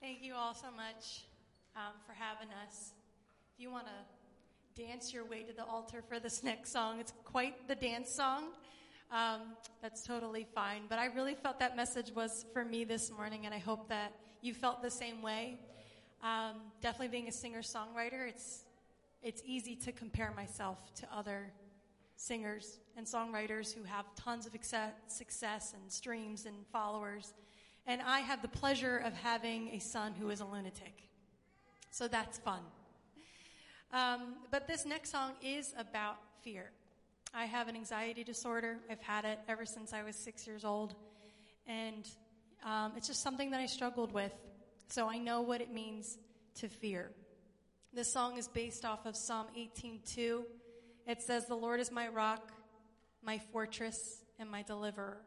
[0.00, 1.24] Thank you all so much
[1.76, 2.92] um, for having us.
[3.60, 7.68] You want to dance your way to the altar for this next song, it's quite
[7.68, 8.44] the dance song.
[9.12, 9.40] Um,
[9.82, 10.84] that's totally fine.
[10.88, 14.14] But I really felt that message was for me this morning, and I hope that
[14.40, 15.58] you felt the same way.
[16.22, 18.64] Um, definitely being a singer songwriter, it's
[19.22, 21.52] it's easy to compare myself to other
[22.16, 24.52] singers and songwriters who have tons of
[25.06, 27.34] success and streams and followers.
[27.86, 30.94] And I have the pleasure of having a son who is a lunatic.
[31.90, 32.60] So that's fun.
[33.92, 36.70] Um, but this next song is about fear.
[37.34, 38.78] I have an anxiety disorder.
[38.88, 40.94] I've had it ever since I was six years old.
[41.66, 42.08] And
[42.64, 44.32] um, it's just something that I struggled with.
[44.88, 46.18] So I know what it means
[46.56, 47.10] to fear.
[47.92, 50.44] This song is based off of Psalm 18:2.
[51.06, 52.52] It says, "The Lord is my rock,
[53.22, 55.24] my fortress, and my deliverer.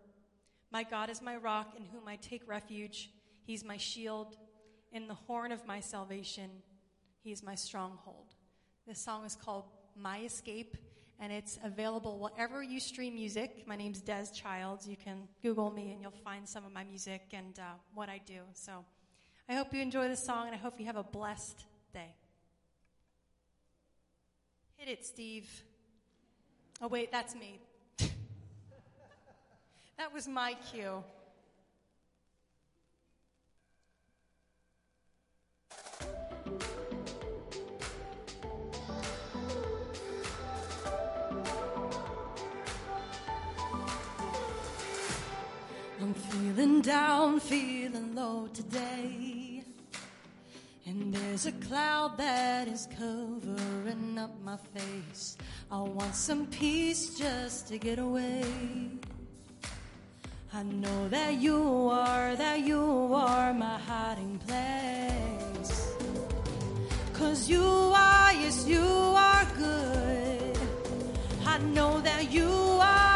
[0.71, 3.11] My God is my rock in whom I take refuge.
[3.45, 4.37] He's my shield,
[4.93, 6.63] in the horn of my salvation.
[7.19, 8.32] He is my stronghold."
[8.85, 9.63] This song is called
[9.95, 10.75] My Escape,
[11.17, 13.63] and it's available wherever you stream music.
[13.65, 14.85] My name's Des Childs.
[14.85, 18.19] You can Google me, and you'll find some of my music and uh, what I
[18.25, 18.41] do.
[18.53, 18.83] So
[19.47, 22.13] I hope you enjoy the song, and I hope you have a blessed day.
[24.75, 25.49] Hit it, Steve.
[26.81, 27.61] Oh, wait, that's me.
[29.97, 31.01] that was my cue.
[46.43, 49.63] Feeling down, feeling low today.
[50.85, 55.37] And there's a cloud that is covering up my face.
[55.71, 58.43] I want some peace just to get away.
[60.53, 65.95] I know that you are, that you are my hiding place.
[67.13, 70.57] Cause you are, yes, you are good.
[71.45, 73.12] I know that you are.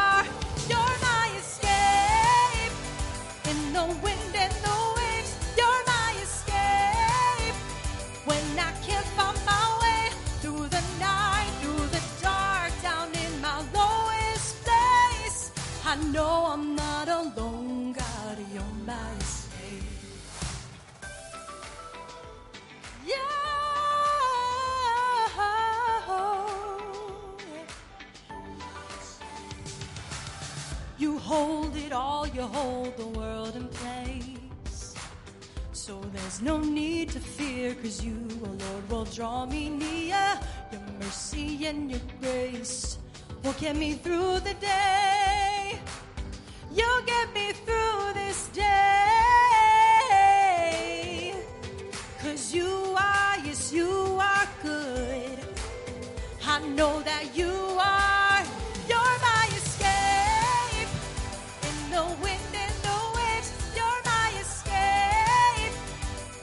[16.12, 17.94] Know I'm not alone.
[17.94, 19.84] God, you're my escape.
[23.06, 23.16] Yeah.
[31.00, 34.96] You hold it all, you hold the world in place.
[35.72, 40.40] So there's no need to fear, cause you, oh Lord, will draw me near.
[40.72, 42.98] Your mercy and your grace
[43.44, 45.27] will get me through the day.
[46.78, 48.64] You'll get me through this day.
[52.22, 53.90] Cause you are, yes, you
[54.32, 55.40] are good.
[56.46, 58.44] I know that you are.
[58.92, 60.92] You're my escape.
[61.70, 65.74] In the wind and the waves, you're my escape.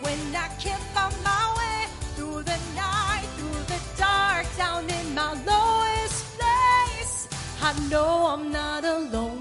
[0.04, 1.78] When I can't find my way
[2.16, 7.16] through the night, through the dark, down in my lowest place,
[7.62, 9.33] I know I'm not alone,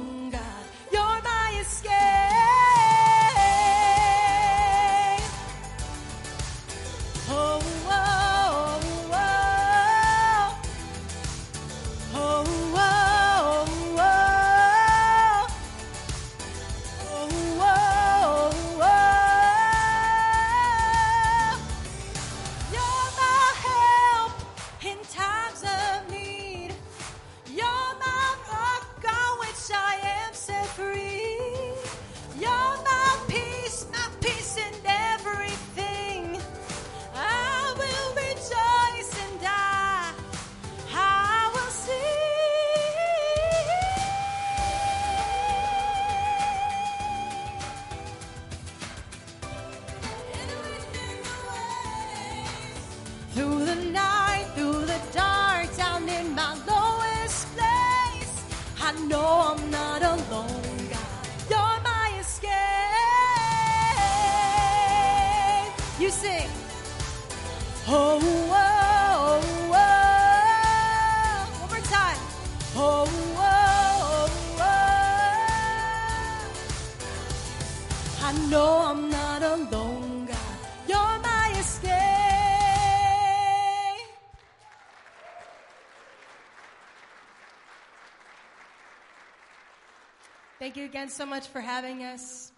[91.09, 92.51] So much for having us.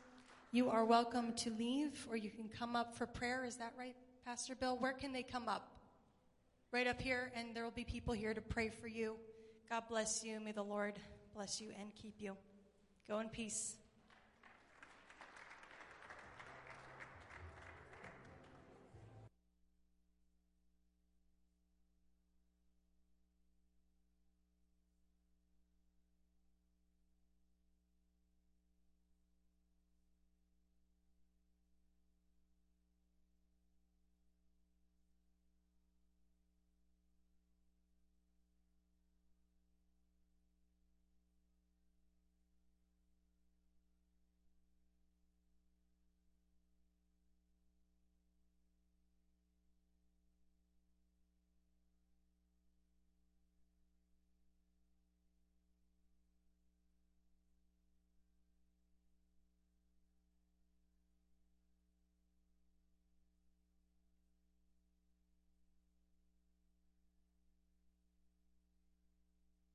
[0.52, 3.44] You are welcome to leave, or you can come up for prayer.
[3.44, 4.78] Is that right, Pastor Bill?
[4.78, 5.68] Where can they come up?
[6.72, 9.16] Right up here, and there will be people here to pray for you.
[9.70, 10.40] God bless you.
[10.40, 11.00] May the Lord
[11.34, 12.38] bless you and keep you.
[13.10, 13.76] Go in peace.